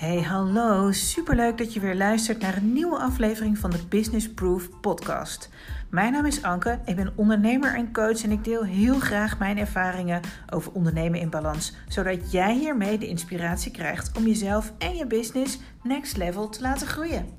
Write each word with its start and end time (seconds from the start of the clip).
Hey, 0.00 0.22
hallo. 0.22 0.92
Superleuk 0.92 1.58
dat 1.58 1.72
je 1.72 1.80
weer 1.80 1.94
luistert 1.94 2.40
naar 2.40 2.56
een 2.56 2.72
nieuwe 2.72 2.98
aflevering 2.98 3.58
van 3.58 3.70
de 3.70 3.86
Business 3.88 4.32
Proof 4.32 4.80
podcast. 4.80 5.48
Mijn 5.90 6.12
naam 6.12 6.26
is 6.26 6.42
Anke, 6.42 6.80
ik 6.84 6.96
ben 6.96 7.12
ondernemer 7.16 7.74
en 7.74 7.92
coach 7.92 8.22
en 8.22 8.30
ik 8.30 8.44
deel 8.44 8.64
heel 8.64 8.98
graag 8.98 9.38
mijn 9.38 9.58
ervaringen 9.58 10.20
over 10.50 10.72
ondernemen 10.72 11.20
in 11.20 11.30
balans, 11.30 11.74
zodat 11.88 12.32
jij 12.32 12.54
hiermee 12.54 12.98
de 12.98 13.06
inspiratie 13.06 13.72
krijgt 13.72 14.16
om 14.16 14.26
jezelf 14.26 14.72
en 14.78 14.96
je 14.96 15.06
business 15.06 15.58
next 15.82 16.16
level 16.16 16.48
te 16.48 16.60
laten 16.60 16.86
groeien. 16.86 17.38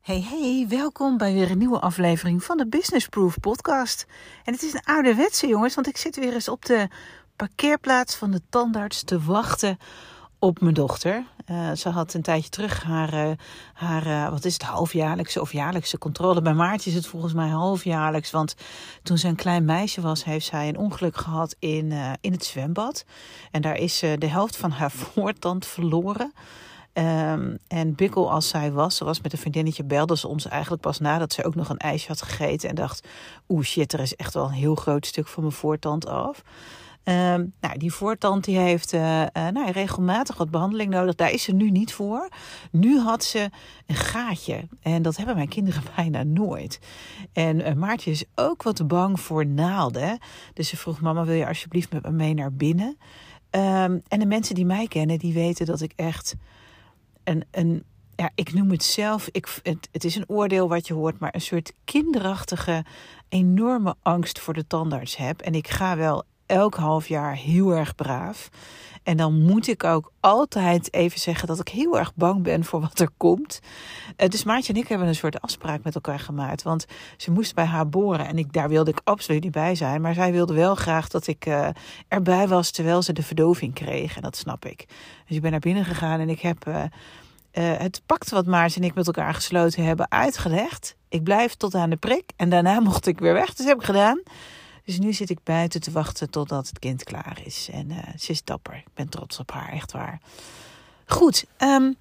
Hey 0.00 0.22
hey, 0.28 0.66
welkom 0.68 1.16
bij 1.16 1.32
weer 1.32 1.50
een 1.50 1.58
nieuwe 1.58 1.80
aflevering 1.80 2.44
van 2.44 2.56
de 2.56 2.66
Business 2.66 3.08
Proof 3.08 3.40
podcast. 3.40 4.06
En 4.44 4.52
het 4.52 4.62
is 4.62 4.72
een 4.72 4.84
ouderwetse 4.84 5.46
jongens, 5.46 5.74
want 5.74 5.86
ik 5.86 5.96
zit 5.96 6.16
weer 6.16 6.32
eens 6.32 6.48
op 6.48 6.64
de 6.64 6.88
parkeerplaats 7.36 8.14
van 8.14 8.30
de 8.30 8.40
tandarts 8.48 9.02
te 9.02 9.20
wachten 9.20 9.78
op 10.38 10.60
mijn 10.60 10.74
dochter. 10.74 11.24
Uh, 11.50 11.72
ze 11.72 11.88
had 11.88 12.14
een 12.14 12.22
tijdje 12.22 12.50
terug 12.50 12.82
haar, 12.82 13.14
uh, 13.14 13.30
haar 13.74 14.06
uh, 14.06 14.28
wat 14.28 14.44
is 14.44 14.52
het, 14.52 14.62
halfjaarlijkse 14.62 15.40
of 15.40 15.52
jaarlijkse 15.52 15.98
controle. 15.98 16.42
Bij 16.42 16.54
Maartje 16.54 16.90
is 16.90 16.96
het 16.96 17.06
volgens 17.06 17.32
mij 17.32 17.48
halfjaarlijks. 17.48 18.30
Want 18.30 18.54
toen 19.02 19.18
ze 19.18 19.28
een 19.28 19.36
klein 19.36 19.64
meisje 19.64 20.00
was, 20.00 20.24
heeft 20.24 20.46
zij 20.46 20.68
een 20.68 20.78
ongeluk 20.78 21.16
gehad 21.16 21.56
in, 21.58 21.92
in 22.20 22.32
het 22.32 22.44
zwembad. 22.44 23.04
En 23.50 23.62
daar 23.62 23.76
is 23.76 23.98
de 23.98 24.26
helft 24.26 24.56
van 24.56 24.70
haar 24.70 24.90
voortand 25.12 25.66
verloren. 25.66 26.32
Um, 26.98 27.58
en 27.68 27.94
bikkel 27.94 28.30
als 28.30 28.48
zij 28.48 28.72
was, 28.72 28.96
ze 28.96 29.04
was 29.04 29.20
met 29.20 29.32
een 29.32 29.38
vriendinnetje, 29.38 29.84
belde 29.84 30.16
ze 30.16 30.28
ons 30.28 30.46
eigenlijk 30.46 30.82
pas 30.82 30.98
nadat 30.98 31.32
ze 31.32 31.44
ook 31.44 31.54
nog 31.54 31.68
een 31.68 31.78
ijsje 31.78 32.08
had 32.08 32.22
gegeten. 32.22 32.68
En 32.68 32.74
dacht, 32.74 33.06
oeh 33.48 33.64
shit, 33.64 33.92
er 33.92 34.00
is 34.00 34.16
echt 34.16 34.34
wel 34.34 34.44
een 34.44 34.50
heel 34.50 34.74
groot 34.74 35.06
stuk 35.06 35.26
van 35.26 35.42
mijn 35.42 35.54
voortand 35.54 36.06
af. 36.06 36.42
Um, 37.04 37.52
nou, 37.60 37.78
die 37.78 37.92
voortand 37.92 38.44
die 38.44 38.58
heeft 38.58 38.92
uh, 38.92 39.20
uh, 39.20 39.26
nou, 39.32 39.70
regelmatig 39.70 40.36
wat 40.36 40.50
behandeling 40.50 40.90
nodig. 40.90 41.14
Daar 41.14 41.30
is 41.30 41.42
ze 41.42 41.52
nu 41.52 41.70
niet 41.70 41.92
voor. 41.92 42.28
Nu 42.70 42.98
had 42.98 43.24
ze 43.24 43.50
een 43.86 43.94
gaatje. 43.94 44.68
En 44.80 45.02
dat 45.02 45.16
hebben 45.16 45.34
mijn 45.34 45.48
kinderen 45.48 45.82
bijna 45.96 46.22
nooit. 46.22 46.78
En 47.32 47.60
uh, 47.60 47.72
Maartje 47.72 48.10
is 48.10 48.24
ook 48.34 48.62
wat 48.62 48.86
bang 48.86 49.20
voor 49.20 49.46
naalden. 49.46 50.18
Dus 50.52 50.68
ze 50.68 50.76
vroeg, 50.76 51.00
mama 51.00 51.24
wil 51.24 51.34
je 51.34 51.46
alsjeblieft 51.46 51.92
met 51.92 52.02
me 52.02 52.10
mee 52.10 52.34
naar 52.34 52.52
binnen? 52.52 52.96
Um, 53.50 54.02
en 54.08 54.18
de 54.18 54.26
mensen 54.26 54.54
die 54.54 54.66
mij 54.66 54.86
kennen, 54.86 55.18
die 55.18 55.34
weten 55.34 55.66
dat 55.66 55.80
ik 55.80 55.92
echt 55.96 56.34
een... 57.24 57.44
een 57.50 57.84
ja, 58.16 58.30
ik 58.34 58.52
noem 58.52 58.70
het 58.70 58.84
zelf, 58.84 59.28
ik, 59.32 59.60
het 59.92 60.04
is 60.04 60.16
een 60.16 60.28
oordeel 60.28 60.68
wat 60.68 60.86
je 60.86 60.94
hoort, 60.94 61.18
maar 61.18 61.34
een 61.34 61.40
soort 61.40 61.72
kinderachtige, 61.84 62.84
enorme 63.28 63.94
angst 64.02 64.38
voor 64.38 64.54
de 64.54 64.66
tandarts 64.66 65.16
heb. 65.16 65.40
En 65.40 65.54
ik 65.54 65.68
ga 65.68 65.96
wel 65.96 66.24
elk 66.46 66.74
half 66.74 67.08
jaar 67.08 67.36
heel 67.36 67.70
erg 67.70 67.94
braaf. 67.94 68.50
En 69.04 69.16
dan 69.16 69.42
moet 69.42 69.68
ik 69.68 69.84
ook 69.84 70.12
altijd 70.20 70.92
even 70.92 71.20
zeggen 71.20 71.48
dat 71.48 71.60
ik 71.60 71.68
heel 71.68 71.98
erg 71.98 72.14
bang 72.14 72.42
ben 72.42 72.64
voor 72.64 72.80
wat 72.80 72.98
er 72.98 73.10
komt. 73.16 73.60
Uh, 74.16 74.28
dus 74.28 74.44
Maartje 74.44 74.72
en 74.72 74.78
ik 74.78 74.88
hebben 74.88 75.08
een 75.08 75.14
soort 75.14 75.40
afspraak 75.40 75.82
met 75.82 75.94
elkaar 75.94 76.18
gemaakt. 76.18 76.62
Want 76.62 76.86
ze 77.16 77.30
moest 77.30 77.54
bij 77.54 77.64
haar 77.64 77.88
boren 77.88 78.26
en 78.26 78.38
ik, 78.38 78.52
daar 78.52 78.68
wilde 78.68 78.90
ik 78.90 79.00
absoluut 79.04 79.42
niet 79.42 79.52
bij 79.52 79.74
zijn. 79.74 80.00
Maar 80.00 80.14
zij 80.14 80.32
wilde 80.32 80.54
wel 80.54 80.74
graag 80.74 81.08
dat 81.08 81.26
ik 81.26 81.46
uh, 81.46 81.68
erbij 82.08 82.48
was 82.48 82.70
terwijl 82.70 83.02
ze 83.02 83.12
de 83.12 83.22
verdoving 83.22 83.74
kreeg. 83.74 84.16
En 84.16 84.22
dat 84.22 84.36
snap 84.36 84.64
ik. 84.64 84.84
Dus 85.26 85.36
ik 85.36 85.42
ben 85.42 85.50
naar 85.50 85.60
binnen 85.60 85.84
gegaan 85.84 86.20
en 86.20 86.28
ik 86.28 86.40
heb 86.40 86.68
uh, 86.68 86.82
het 87.52 88.02
pact 88.06 88.30
wat 88.30 88.46
Maartje 88.46 88.80
en 88.80 88.86
ik 88.86 88.94
met 88.94 89.06
elkaar 89.06 89.34
gesloten 89.34 89.84
hebben 89.84 90.10
uitgelegd. 90.10 90.96
Ik 91.08 91.22
blijf 91.22 91.54
tot 91.54 91.74
aan 91.74 91.90
de 91.90 91.96
prik 91.96 92.30
en 92.36 92.48
daarna 92.48 92.80
mocht 92.90 93.06
ik 93.06 93.18
weer 93.18 93.34
weg. 93.34 93.54
Dus 93.54 93.66
heb 93.66 93.78
ik 93.78 93.84
gedaan. 93.84 94.22
Dus 94.84 94.98
nu 94.98 95.12
zit 95.12 95.30
ik 95.30 95.38
buiten 95.42 95.80
te 95.80 95.90
wachten 95.90 96.30
totdat 96.30 96.68
het 96.68 96.78
kind 96.78 97.04
klaar 97.04 97.40
is. 97.44 97.68
En 97.72 97.90
uh, 97.90 97.98
ze 98.18 98.30
is 98.30 98.44
dapper. 98.44 98.74
Ik 98.74 98.94
ben 98.94 99.08
trots 99.08 99.38
op 99.38 99.50
haar, 99.50 99.72
echt 99.72 99.92
waar. 99.92 100.20
Goed. 101.06 101.44
Um, 101.58 101.96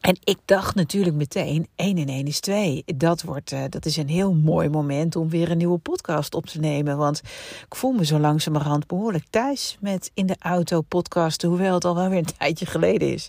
en 0.00 0.18
ik 0.24 0.38
dacht 0.44 0.74
natuurlijk 0.74 1.16
meteen, 1.16 1.68
1 1.74 1.96
en 1.96 2.08
1 2.08 2.26
is 2.26 2.40
2. 2.40 2.82
Dat, 2.96 3.22
wordt, 3.22 3.52
uh, 3.52 3.62
dat 3.68 3.86
is 3.86 3.96
een 3.96 4.08
heel 4.08 4.34
mooi 4.34 4.68
moment 4.68 5.16
om 5.16 5.28
weer 5.28 5.50
een 5.50 5.58
nieuwe 5.58 5.78
podcast 5.78 6.34
op 6.34 6.46
te 6.46 6.60
nemen. 6.60 6.96
Want 6.96 7.22
ik 7.66 7.74
voel 7.74 7.92
me 7.92 8.04
zo 8.04 8.18
langzamerhand 8.18 8.86
behoorlijk 8.86 9.24
thuis 9.30 9.76
met 9.80 10.10
in 10.14 10.26
de 10.26 10.36
auto 10.38 10.80
podcasten. 10.80 11.48
Hoewel 11.48 11.74
het 11.74 11.84
al 11.84 11.94
wel 11.94 12.08
weer 12.08 12.18
een 12.18 12.36
tijdje 12.38 12.66
geleden 12.66 13.12
is. 13.12 13.28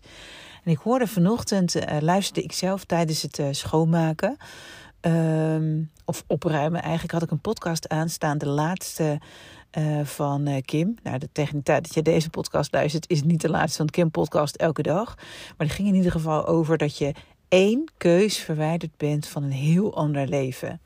En 0.64 0.72
ik 0.72 0.78
hoorde 0.78 1.08
vanochtend, 1.08 1.76
uh, 1.76 1.84
luisterde 2.00 2.42
ik 2.42 2.52
zelf 2.52 2.84
tijdens 2.84 3.22
het 3.22 3.42
schoonmaken... 3.52 4.38
Um, 5.02 5.90
of 6.06 6.24
opruimen. 6.28 6.82
Eigenlijk 6.82 7.12
had 7.12 7.24
ik 7.24 7.32
een 7.32 7.40
podcast 7.40 7.90
aanstaan, 7.90 8.38
de 8.38 8.48
laatste 8.48 9.20
uh, 9.78 10.06
van 10.06 10.48
uh, 10.48 10.56
Kim. 10.66 10.96
Nou, 11.04 11.18
de, 11.18 11.30
tegen 11.32 11.64
tijd 11.64 11.84
dat 11.84 11.94
je 11.94 12.02
deze 12.02 12.30
podcast 12.30 12.74
luistert, 12.74 13.10
is 13.10 13.24
niet 13.24 13.42
de 13.42 13.50
laatste 13.50 13.78
van 13.78 13.86
de 13.86 13.92
Kim-podcast 13.92 14.56
elke 14.56 14.82
dag. 14.82 15.16
Maar 15.58 15.68
die 15.68 15.76
ging 15.76 15.88
in 15.88 15.96
ieder 15.96 16.12
geval 16.12 16.46
over 16.46 16.78
dat 16.78 16.98
je 16.98 17.14
één 17.48 17.92
keus 17.98 18.38
verwijderd 18.38 18.98
bent 18.98 19.28
van 19.28 19.44
een 19.44 19.52
heel 19.52 19.96
ander 19.96 20.28
leven. 20.28 20.82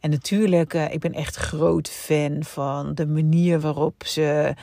En 0.00 0.10
natuurlijk, 0.10 0.74
uh, 0.74 0.92
ik 0.92 1.00
ben 1.00 1.12
echt 1.12 1.36
groot 1.36 1.88
fan 1.88 2.44
van 2.44 2.94
de 2.94 3.06
manier 3.06 3.60
waarop 3.60 4.02
ze 4.06 4.54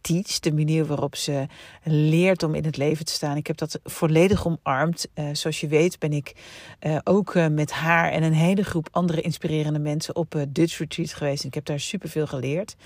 teach, 0.00 0.38
de 0.38 0.52
manier 0.52 0.86
waarop 0.86 1.16
ze 1.16 1.46
leert 1.82 2.42
om 2.42 2.54
in 2.54 2.64
het 2.64 2.76
leven 2.76 3.04
te 3.04 3.12
staan. 3.12 3.36
Ik 3.36 3.46
heb 3.46 3.56
dat 3.56 3.80
volledig 3.84 4.46
omarmd. 4.46 5.08
Uh, 5.14 5.28
zoals 5.32 5.60
je 5.60 5.68
weet 5.68 5.98
ben 5.98 6.12
ik 6.12 6.32
uh, 6.80 6.98
ook 7.04 7.34
uh, 7.34 7.46
met 7.46 7.72
haar 7.72 8.10
en 8.10 8.22
een 8.22 8.32
hele 8.32 8.64
groep 8.64 8.88
andere 8.90 9.20
inspirerende 9.20 9.78
mensen 9.78 10.16
op 10.16 10.44
Dutch 10.48 10.78
Retreat 10.78 11.12
geweest. 11.12 11.44
Ik 11.44 11.54
heb 11.54 11.64
daar 11.64 11.80
superveel 11.80 12.26
geleerd. 12.26 12.76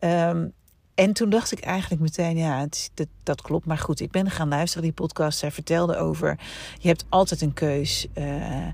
Um, 0.00 0.52
en 0.94 1.12
toen 1.12 1.30
dacht 1.30 1.52
ik 1.52 1.60
eigenlijk 1.60 2.02
meteen, 2.02 2.36
ja, 2.36 2.60
het, 2.60 2.90
dat, 3.22 3.42
klopt. 3.42 3.66
Maar 3.66 3.78
goed, 3.78 4.00
ik 4.00 4.10
ben 4.10 4.30
gaan 4.30 4.48
luisteren 4.48 4.82
die 4.82 4.92
podcast. 4.92 5.38
Zij 5.38 5.50
vertelde 5.50 5.96
over, 5.96 6.38
je 6.78 6.88
hebt 6.88 7.04
altijd 7.08 7.40
een 7.40 7.52
keus. 7.52 8.06
Uh, 8.18 8.66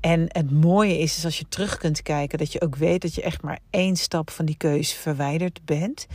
en 0.00 0.24
het 0.28 0.50
mooie 0.50 0.98
is, 0.98 1.16
is 1.16 1.24
als 1.24 1.38
je 1.38 1.48
terug 1.48 1.76
kunt 1.76 2.02
kijken, 2.02 2.38
dat 2.38 2.52
je 2.52 2.60
ook 2.60 2.76
weet 2.76 3.02
dat 3.02 3.14
je 3.14 3.22
echt 3.22 3.42
maar 3.42 3.58
één 3.70 3.96
stap 3.96 4.30
van 4.30 4.44
die 4.44 4.56
keus 4.56 4.92
verwijderd 4.92 5.60
bent. 5.64 6.06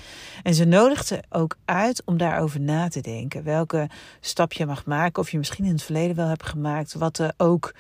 En 0.44 0.54
ze 0.54 0.66
nodigde 0.66 1.24
ook 1.30 1.58
uit 1.66 2.02
om 2.06 2.18
daarover 2.18 2.60
na 2.60 2.88
te 2.88 3.02
denken. 3.02 3.44
Welke 3.44 3.90
stap 4.20 4.54
je 4.54 4.66
mag 4.66 4.86
maken, 4.86 5.22
of 5.22 5.32
je 5.32 5.38
misschien 5.38 5.66
in 5.66 5.72
het 5.72 5.84
verleden 5.84 6.16
wel 6.16 6.28
hebt 6.28 6.46
gemaakt. 6.46 6.94
Wat 6.94 7.18
er 7.18 7.34
ook 7.38 7.74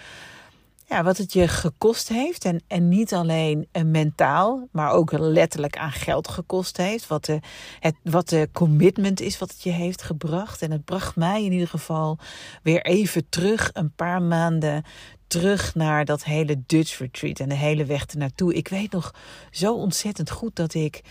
ja, 0.87 1.03
wat 1.03 1.17
het 1.17 1.33
je 1.33 1.47
gekost 1.47 2.09
heeft. 2.09 2.45
En, 2.45 2.63
en 2.67 2.89
niet 2.89 3.13
alleen 3.13 3.67
mentaal, 3.85 4.67
maar 4.71 4.91
ook 4.91 5.11
letterlijk 5.11 5.77
aan 5.77 5.91
geld 5.91 6.27
gekost 6.27 6.77
heeft. 6.77 7.07
Wat 7.07 7.25
de, 7.25 7.39
het, 7.79 7.95
wat 8.03 8.29
de 8.29 8.49
commitment 8.53 9.21
is 9.21 9.37
wat 9.37 9.51
het 9.51 9.63
je 9.63 9.71
heeft 9.71 10.01
gebracht. 10.01 10.61
En 10.61 10.71
het 10.71 10.85
bracht 10.85 11.15
mij 11.15 11.43
in 11.43 11.51
ieder 11.51 11.67
geval 11.67 12.17
weer 12.63 12.81
even 12.81 13.29
terug, 13.29 13.69
een 13.73 13.91
paar 13.95 14.21
maanden 14.21 14.83
terug 15.27 15.75
naar 15.75 16.05
dat 16.05 16.23
hele 16.23 16.63
Dutch 16.65 16.99
retreat 16.99 17.39
en 17.39 17.49
de 17.49 17.55
hele 17.55 17.85
weg 17.85 18.05
ernaartoe. 18.05 18.53
Ik 18.53 18.67
weet 18.67 18.91
nog 18.91 19.13
zo 19.51 19.73
ontzettend 19.73 20.29
goed 20.29 20.55
dat 20.55 20.73
ik 20.73 21.01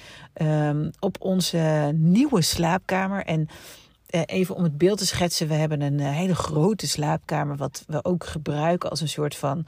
um, 0.42 0.90
op 0.98 1.16
onze 1.20 1.92
nieuwe 1.94 2.42
slaapkamer 2.42 3.24
en 3.24 3.40
eh, 3.48 3.54
even 4.22 4.54
om 4.54 4.62
het 4.62 4.78
beeld 4.78 4.98
te 4.98 5.06
schetsen, 5.06 5.48
we 5.48 5.54
hebben 5.54 5.80
een 5.80 6.00
eh, 6.00 6.10
hele 6.10 6.34
grote 6.34 6.86
slaapkamer, 6.86 7.56
wat 7.56 7.84
we 7.86 8.04
ook 8.04 8.24
gebruiken 8.24 8.90
als 8.90 9.00
een 9.00 9.08
soort 9.08 9.36
van. 9.36 9.66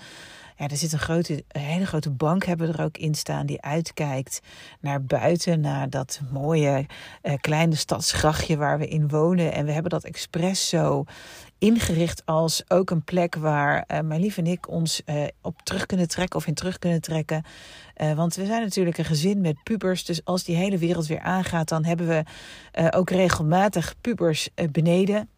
Ja, 0.59 0.69
er 0.69 0.77
zit 0.77 0.93
een, 0.93 0.99
grote, 0.99 1.45
hele 1.49 1.87
grote 1.87 2.11
bank 2.11 2.45
hebben 2.45 2.67
we 2.67 2.73
er 2.73 2.85
ook 2.85 2.99
in 2.99 3.15
staan 3.15 3.47
die 3.47 3.63
uitkijkt 3.63 4.41
naar 4.81 5.05
buiten, 5.05 5.61
naar 5.61 5.91
dat 5.91 6.21
mooie 6.33 6.87
uh, 7.23 7.33
kleine 7.41 7.75
stadsgrachtje 7.75 8.57
waar 8.57 8.79
we 8.79 8.89
in 8.89 9.09
wonen. 9.09 9.53
En 9.53 9.65
we 9.65 9.73
hebben 9.73 9.91
dat 9.91 10.05
expres 10.05 10.69
zo 10.69 11.05
ingericht 11.59 12.23
als 12.25 12.63
ook 12.69 12.91
een 12.91 13.05
plek 13.05 13.35
waar 13.35 13.85
uh, 13.89 14.01
mijn 14.01 14.21
lief 14.21 14.39
en 14.39 14.47
ik 14.47 14.69
ons 14.69 15.03
uh, 15.07 15.25
op 15.43 15.63
terug 15.63 15.87
kunnen 15.87 16.09
trekken 16.09 16.39
of 16.39 16.47
in 16.47 16.55
terug 16.55 16.79
kunnen 16.79 17.01
trekken. 17.01 17.45
Want 18.15 18.35
we 18.35 18.47
zijn 18.47 18.63
natuurlijk 18.63 18.99
een 18.99 19.05
gezin 19.05 19.41
met 19.41 19.63
pubers. 19.63 20.05
Dus 20.05 20.25
als 20.25 20.45
die 20.45 20.57
hele 20.57 20.79
wereld 20.79 21.07
weer 21.07 21.21
aangaat, 21.21 21.69
dan 21.69 21.85
hebben 21.85 22.07
we 22.07 22.25
ook 22.91 23.11
regelmatig 23.11 23.95
pubers 24.01 24.49
beneden. 24.71 25.29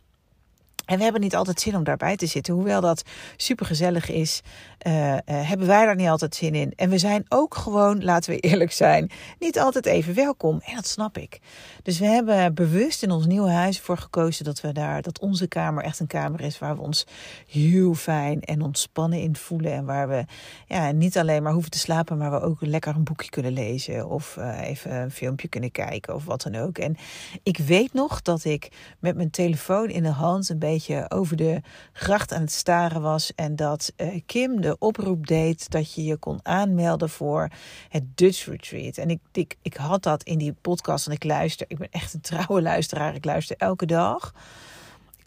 En 0.88 0.96
we 0.96 1.02
hebben 1.02 1.20
niet 1.20 1.36
altijd 1.36 1.60
zin 1.60 1.76
om 1.76 1.84
daarbij 1.84 2.16
te 2.16 2.26
zitten. 2.26 2.54
Hoewel 2.54 2.80
dat 2.80 3.02
supergezellig 3.36 4.10
is, 4.10 4.42
uh, 4.86 5.12
uh, 5.12 5.18
hebben 5.24 5.66
wij 5.66 5.84
daar 5.84 5.96
niet 5.96 6.08
altijd 6.08 6.34
zin 6.34 6.54
in. 6.54 6.72
En 6.76 6.90
we 6.90 6.98
zijn 6.98 7.24
ook 7.28 7.54
gewoon, 7.54 8.04
laten 8.04 8.30
we 8.32 8.38
eerlijk 8.38 8.72
zijn, 8.72 9.10
niet 9.38 9.58
altijd 9.58 9.86
even 9.86 10.14
welkom. 10.14 10.60
En 10.64 10.74
dat 10.74 10.86
snap 10.86 11.18
ik. 11.18 11.40
Dus 11.82 11.98
we 11.98 12.06
hebben 12.06 12.54
bewust 12.54 13.02
in 13.02 13.10
ons 13.10 13.26
nieuwe 13.26 13.50
huis 13.50 13.80
voor 13.80 13.98
gekozen 13.98 14.44
dat 14.44 14.60
we 14.60 14.72
daar, 14.72 15.02
dat 15.02 15.20
onze 15.20 15.48
kamer 15.48 15.84
echt 15.84 16.00
een 16.00 16.06
kamer 16.06 16.40
is 16.40 16.58
waar 16.58 16.76
we 16.76 16.82
ons 16.82 17.06
heel 17.48 17.94
fijn 17.94 18.40
en 18.40 18.62
ontspannen 18.62 19.20
in 19.20 19.36
voelen. 19.36 19.72
En 19.72 19.84
waar 19.84 20.08
we 20.08 20.24
ja, 20.66 20.90
niet 20.90 21.18
alleen 21.18 21.42
maar 21.42 21.52
hoeven 21.52 21.70
te 21.70 21.78
slapen, 21.78 22.18
maar 22.18 22.30
we 22.30 22.40
ook 22.40 22.58
lekker 22.60 22.94
een 22.94 23.04
boekje 23.04 23.30
kunnen 23.30 23.52
lezen. 23.52 24.08
Of 24.08 24.36
uh, 24.38 24.60
even 24.68 24.94
een 24.94 25.10
filmpje 25.10 25.48
kunnen 25.48 25.70
kijken 25.70 26.14
of 26.14 26.24
wat 26.24 26.42
dan 26.42 26.54
ook. 26.54 26.78
En 26.78 26.96
ik 27.42 27.58
weet 27.58 27.92
nog 27.92 28.22
dat 28.22 28.44
ik 28.44 28.68
met 28.98 29.16
mijn 29.16 29.30
telefoon 29.30 29.88
in 29.88 30.02
de 30.02 30.08
hand 30.08 30.48
een 30.48 30.58
beetje 30.58 30.76
beetje 30.78 31.10
over 31.10 31.36
de 31.36 31.60
gracht 31.92 32.32
aan 32.32 32.40
het 32.40 32.52
staren 32.52 33.02
was. 33.02 33.34
En 33.34 33.56
dat 33.56 33.92
uh, 33.96 34.20
Kim 34.26 34.60
de 34.60 34.76
oproep 34.78 35.26
deed 35.26 35.70
dat 35.70 35.94
je 35.94 36.04
je 36.04 36.16
kon 36.16 36.40
aanmelden 36.42 37.08
voor 37.08 37.48
het 37.88 38.16
Dutch 38.16 38.46
Retreat. 38.46 38.96
En 38.96 39.10
ik, 39.10 39.20
ik, 39.32 39.56
ik 39.62 39.74
had 39.74 40.02
dat 40.02 40.22
in 40.22 40.38
die 40.38 40.52
podcast 40.52 41.06
en 41.06 41.12
ik 41.12 41.24
luister. 41.24 41.66
Ik 41.68 41.78
ben 41.78 41.90
echt 41.90 42.14
een 42.14 42.20
trouwe 42.20 42.62
luisteraar. 42.62 43.14
Ik 43.14 43.24
luister 43.24 43.56
elke 43.56 43.86
dag 43.86 44.32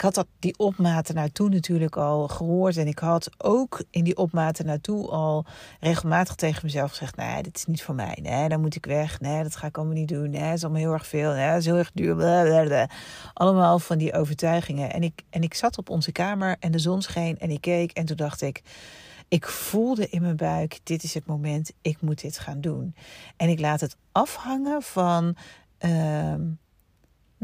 ik 0.02 0.08
had 0.14 0.26
dat, 0.26 0.34
die 0.38 0.58
opmaten 0.58 1.14
naartoe 1.14 1.48
natuurlijk 1.48 1.96
al 1.96 2.28
gehoord. 2.28 2.76
En 2.76 2.86
ik 2.86 2.98
had 2.98 3.30
ook 3.38 3.84
in 3.90 4.04
die 4.04 4.16
opmaten 4.16 4.66
naartoe 4.66 5.08
al 5.08 5.44
regelmatig 5.80 6.34
tegen 6.34 6.60
mezelf 6.64 6.90
gezegd: 6.90 7.16
Nee, 7.16 7.42
dit 7.42 7.56
is 7.56 7.66
niet 7.66 7.82
voor 7.82 7.94
mij. 7.94 8.18
Nee, 8.22 8.48
dan 8.48 8.60
moet 8.60 8.74
ik 8.74 8.86
weg. 8.86 9.20
Nee, 9.20 9.42
dat 9.42 9.56
ga 9.56 9.66
ik 9.66 9.76
allemaal 9.76 9.94
niet 9.94 10.08
doen. 10.08 10.30
Nee, 10.30 10.42
dat 10.42 10.56
is 10.56 10.62
allemaal 10.62 10.82
heel 10.82 10.92
erg 10.92 11.06
veel. 11.06 11.32
Nee, 11.32 11.48
dat 11.48 11.58
is 11.58 11.66
heel 11.66 11.76
erg 11.76 11.90
duur. 11.94 12.90
Allemaal 13.34 13.78
van 13.78 13.98
die 13.98 14.12
overtuigingen. 14.12 14.92
En 14.92 15.02
ik, 15.02 15.22
en 15.30 15.42
ik 15.42 15.54
zat 15.54 15.78
op 15.78 15.90
onze 15.90 16.12
kamer 16.12 16.56
en 16.60 16.72
de 16.72 16.78
zon 16.78 17.02
scheen 17.02 17.38
en 17.38 17.50
ik 17.50 17.60
keek. 17.60 17.92
En 17.92 18.04
toen 18.04 18.16
dacht 18.16 18.42
ik. 18.42 18.62
Ik 19.28 19.48
voelde 19.48 20.08
in 20.08 20.22
mijn 20.22 20.36
buik: 20.36 20.80
dit 20.82 21.02
is 21.02 21.14
het 21.14 21.26
moment, 21.26 21.72
ik 21.82 22.00
moet 22.00 22.20
dit 22.20 22.38
gaan 22.38 22.60
doen. 22.60 22.94
En 23.36 23.48
ik 23.48 23.60
laat 23.60 23.80
het 23.80 23.96
afhangen 24.12 24.82
van. 24.82 25.36
Uh, 25.80 26.34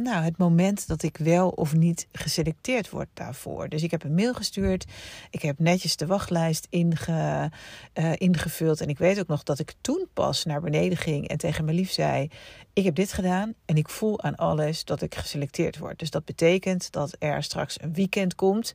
nou, 0.02 0.24
het 0.24 0.38
moment 0.38 0.88
dat 0.88 1.02
ik 1.02 1.16
wel 1.16 1.48
of 1.48 1.74
niet 1.74 2.06
geselecteerd 2.12 2.90
word 2.90 3.08
daarvoor. 3.14 3.68
Dus 3.68 3.82
ik 3.82 3.90
heb 3.90 4.04
een 4.04 4.14
mail 4.14 4.34
gestuurd. 4.34 4.86
Ik 5.30 5.42
heb 5.42 5.58
netjes 5.58 5.96
de 5.96 6.06
wachtlijst 6.06 6.66
inge, 6.70 7.50
uh, 7.94 8.12
ingevuld. 8.16 8.80
En 8.80 8.88
ik 8.88 8.98
weet 8.98 9.18
ook 9.20 9.26
nog 9.26 9.42
dat 9.42 9.58
ik 9.58 9.74
toen 9.80 10.08
pas 10.14 10.44
naar 10.44 10.60
beneden 10.60 10.98
ging 10.98 11.28
en 11.28 11.38
tegen 11.38 11.64
mijn 11.64 11.76
lief 11.76 11.90
zei: 11.90 12.28
Ik 12.72 12.84
heb 12.84 12.94
dit 12.94 13.12
gedaan 13.12 13.54
en 13.64 13.76
ik 13.76 13.88
voel 13.88 14.22
aan 14.22 14.36
alles 14.36 14.84
dat 14.84 15.02
ik 15.02 15.14
geselecteerd 15.14 15.78
word. 15.78 15.98
Dus 15.98 16.10
dat 16.10 16.24
betekent 16.24 16.92
dat 16.92 17.16
er 17.18 17.42
straks 17.42 17.82
een 17.82 17.94
weekend 17.94 18.34
komt. 18.34 18.74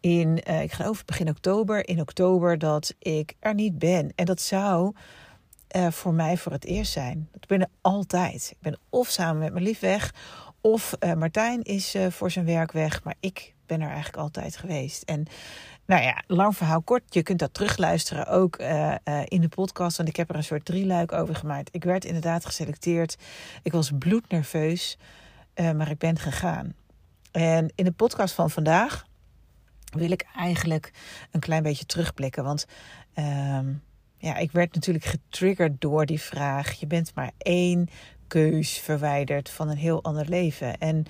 In, 0.00 0.40
uh, 0.48 0.62
ik 0.62 0.72
geloof 0.72 1.04
begin 1.04 1.28
oktober. 1.28 1.88
In 1.88 2.00
oktober 2.00 2.58
dat 2.58 2.94
ik 2.98 3.34
er 3.38 3.54
niet 3.54 3.78
ben. 3.78 4.12
En 4.14 4.24
dat 4.24 4.40
zou. 4.40 4.94
Uh, 5.76 5.90
voor 5.90 6.14
mij 6.14 6.36
voor 6.36 6.52
het 6.52 6.64
eerst 6.64 6.92
zijn. 6.92 7.28
Ik 7.34 7.46
ben 7.46 7.60
er 7.60 7.68
altijd. 7.80 8.48
Ik 8.50 8.60
ben 8.60 8.78
of 8.90 9.08
samen 9.08 9.38
met 9.38 9.52
mijn 9.52 9.64
lief 9.64 9.80
weg, 9.80 10.14
of 10.66 10.96
uh, 11.00 11.12
Martijn 11.12 11.62
is 11.62 11.94
uh, 11.94 12.06
voor 12.10 12.30
zijn 12.30 12.44
werk 12.44 12.72
weg, 12.72 13.04
maar 13.04 13.14
ik 13.20 13.54
ben 13.66 13.80
er 13.80 13.88
eigenlijk 13.88 14.16
altijd 14.16 14.56
geweest. 14.56 15.02
En 15.02 15.26
nou 15.84 16.02
ja, 16.02 16.22
lang 16.26 16.56
verhaal 16.56 16.82
kort. 16.82 17.14
Je 17.14 17.22
kunt 17.22 17.38
dat 17.38 17.54
terugluisteren 17.54 18.26
ook 18.26 18.60
uh, 18.60 18.94
in 19.24 19.40
de 19.40 19.48
podcast. 19.48 19.96
Want 19.96 20.08
ik 20.08 20.16
heb 20.16 20.30
er 20.30 20.36
een 20.36 20.44
soort 20.44 20.64
drieluik 20.64 21.12
over 21.12 21.34
gemaakt. 21.34 21.68
Ik 21.72 21.84
werd 21.84 22.04
inderdaad 22.04 22.44
geselecteerd. 22.44 23.16
Ik 23.62 23.72
was 23.72 23.90
bloednerveus, 23.98 24.98
maar 25.54 25.90
ik 25.90 25.98
ben 25.98 26.18
gegaan. 26.18 26.74
En 27.32 27.72
in 27.74 27.84
de 27.84 27.92
podcast 27.92 28.34
van 28.34 28.50
vandaag 28.50 29.06
wil 29.92 30.10
ik 30.10 30.26
eigenlijk 30.36 30.92
een 31.30 31.40
klein 31.40 31.62
beetje 31.62 31.86
terugblikken. 31.86 32.44
Want 32.44 32.66
ehm, 33.14 33.72
ja, 34.26 34.36
ik 34.36 34.52
werd 34.52 34.74
natuurlijk 34.74 35.04
getriggerd 35.04 35.80
door 35.80 36.06
die 36.06 36.20
vraag. 36.20 36.72
Je 36.72 36.86
bent 36.86 37.12
maar 37.14 37.30
één 37.38 37.88
keus 38.26 38.78
verwijderd 38.78 39.50
van 39.50 39.68
een 39.68 39.76
heel 39.76 40.02
ander 40.02 40.28
leven. 40.28 40.78
En 40.78 41.04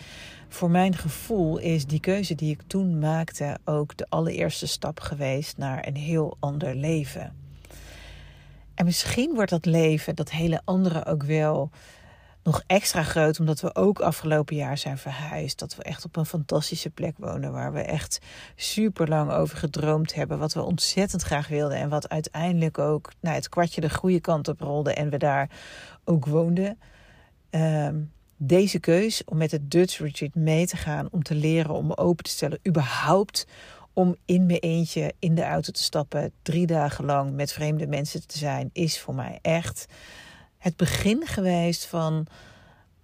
voor 0.49 0.71
mijn 0.71 0.97
gevoel 0.97 1.59
is 1.59 1.87
die 1.87 2.01
keuze 2.01 2.35
die 2.35 2.51
ik 2.51 2.63
toen 2.67 2.99
maakte 2.99 3.59
ook 3.65 3.97
de 3.97 4.07
allereerste 4.09 4.67
stap 4.67 5.01
geweest 5.01 5.57
naar 5.57 5.87
een 5.87 5.97
heel 5.97 6.37
ander 6.41 6.75
leven. 6.75 7.35
En 8.75 8.85
misschien 8.85 9.35
wordt 9.35 9.51
dat 9.51 9.65
leven, 9.65 10.15
dat 10.15 10.31
hele 10.31 10.61
andere 10.65 11.05
ook 11.05 11.23
wel 11.23 11.71
nog 12.47 12.63
extra 12.67 13.03
groot, 13.03 13.41
omdat 13.41 13.61
we 13.61 13.75
ook 13.75 14.01
afgelopen 14.01 14.57
jaar 14.57 14.79
zijn 14.79 14.99
verhuisd. 14.99 15.59
Dat 15.59 15.77
we 15.77 15.83
echt 15.83 16.05
op 16.05 16.17
een 16.17 16.27
fantastische 16.27 16.91
plek 16.91 17.15
wonen, 17.19 17.53
waar 17.53 17.73
we 17.73 17.81
echt 17.81 18.19
super 18.57 19.09
lang 19.09 19.31
over 19.31 19.59
gedroomd 19.59 20.15
hebben. 20.15 20.39
Wat 20.39 20.55
we 20.55 20.63
ontzettend 20.63 21.23
graag 21.23 21.49
wilden 21.49 21.79
en 21.79 21.89
wat 21.89 22.09
uiteindelijk 22.09 22.79
ook 22.79 23.13
nou, 23.21 23.35
het 23.35 23.49
kwartje 23.49 23.81
de 23.81 23.91
goede 23.91 24.21
kant 24.21 24.49
op 24.49 24.61
rolde 24.61 24.93
en 24.95 25.11
we 25.11 25.19
daar 25.19 25.51
ook 26.05 26.27
woonden. 26.27 26.79
Ehm, 27.51 27.97
deze 28.37 28.79
keus 28.79 29.25
om 29.25 29.37
met 29.37 29.51
het 29.51 29.71
Dutch 29.71 29.99
Retreat 29.99 30.35
mee 30.35 30.67
te 30.67 30.77
gaan, 30.77 31.09
om 31.11 31.23
te 31.23 31.35
leren, 31.35 31.75
om 31.75 31.87
me 31.87 31.97
open 31.97 32.25
te 32.25 32.31
stellen, 32.31 32.59
überhaupt 32.67 33.47
om 33.93 34.17
in 34.25 34.47
mijn 34.47 34.59
eentje 34.59 35.15
in 35.19 35.35
de 35.35 35.45
auto 35.45 35.73
te 35.73 35.83
stappen, 35.83 36.33
drie 36.43 36.67
dagen 36.67 37.05
lang 37.05 37.33
met 37.33 37.53
vreemde 37.53 37.87
mensen 37.87 38.27
te 38.27 38.39
zijn, 38.39 38.71
is 38.73 39.01
voor 39.01 39.15
mij 39.15 39.39
echt 39.43 39.87
het 40.59 40.77
begin 40.77 41.27
geweest 41.27 41.87
van 41.87 42.27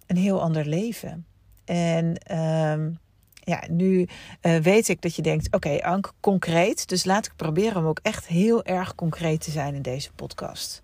een 0.07 0.17
heel 0.17 0.41
ander 0.41 0.65
leven. 0.65 1.25
En 1.65 2.17
ehm, 2.17 2.91
ja, 3.33 3.63
nu 3.69 4.07
uh, 4.41 4.57
weet 4.57 4.87
ik 4.87 5.01
dat 5.01 5.15
je 5.15 5.21
denkt: 5.21 5.53
oké, 5.55 5.81
Ank, 5.81 6.13
concreet. 6.19 6.87
Dus 6.89 7.05
laat 7.05 7.25
ik 7.25 7.35
proberen 7.35 7.77
om 7.77 7.85
ook 7.85 7.99
echt 8.01 8.27
heel 8.27 8.63
erg 8.63 8.95
concreet 8.95 9.41
te 9.41 9.51
zijn 9.51 9.75
in 9.75 9.81
deze 9.81 10.11
podcast. 10.11 10.81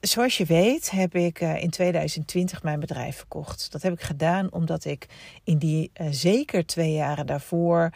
Zoals 0.00 0.36
je 0.36 0.44
weet 0.44 0.90
heb 0.90 1.14
ik 1.14 1.40
eh, 1.40 1.62
in 1.62 1.70
2020 1.70 2.62
mijn 2.62 2.80
bedrijf 2.80 3.16
verkocht. 3.16 3.72
Dat 3.72 3.82
heb 3.82 3.92
ik 3.92 4.00
gedaan 4.00 4.52
omdat 4.52 4.84
ik 4.84 5.06
in 5.44 5.58
die 5.58 5.90
uh, 6.00 6.06
zeker 6.10 6.66
twee 6.66 6.92
jaren 6.92 7.26
daarvoor 7.26 7.90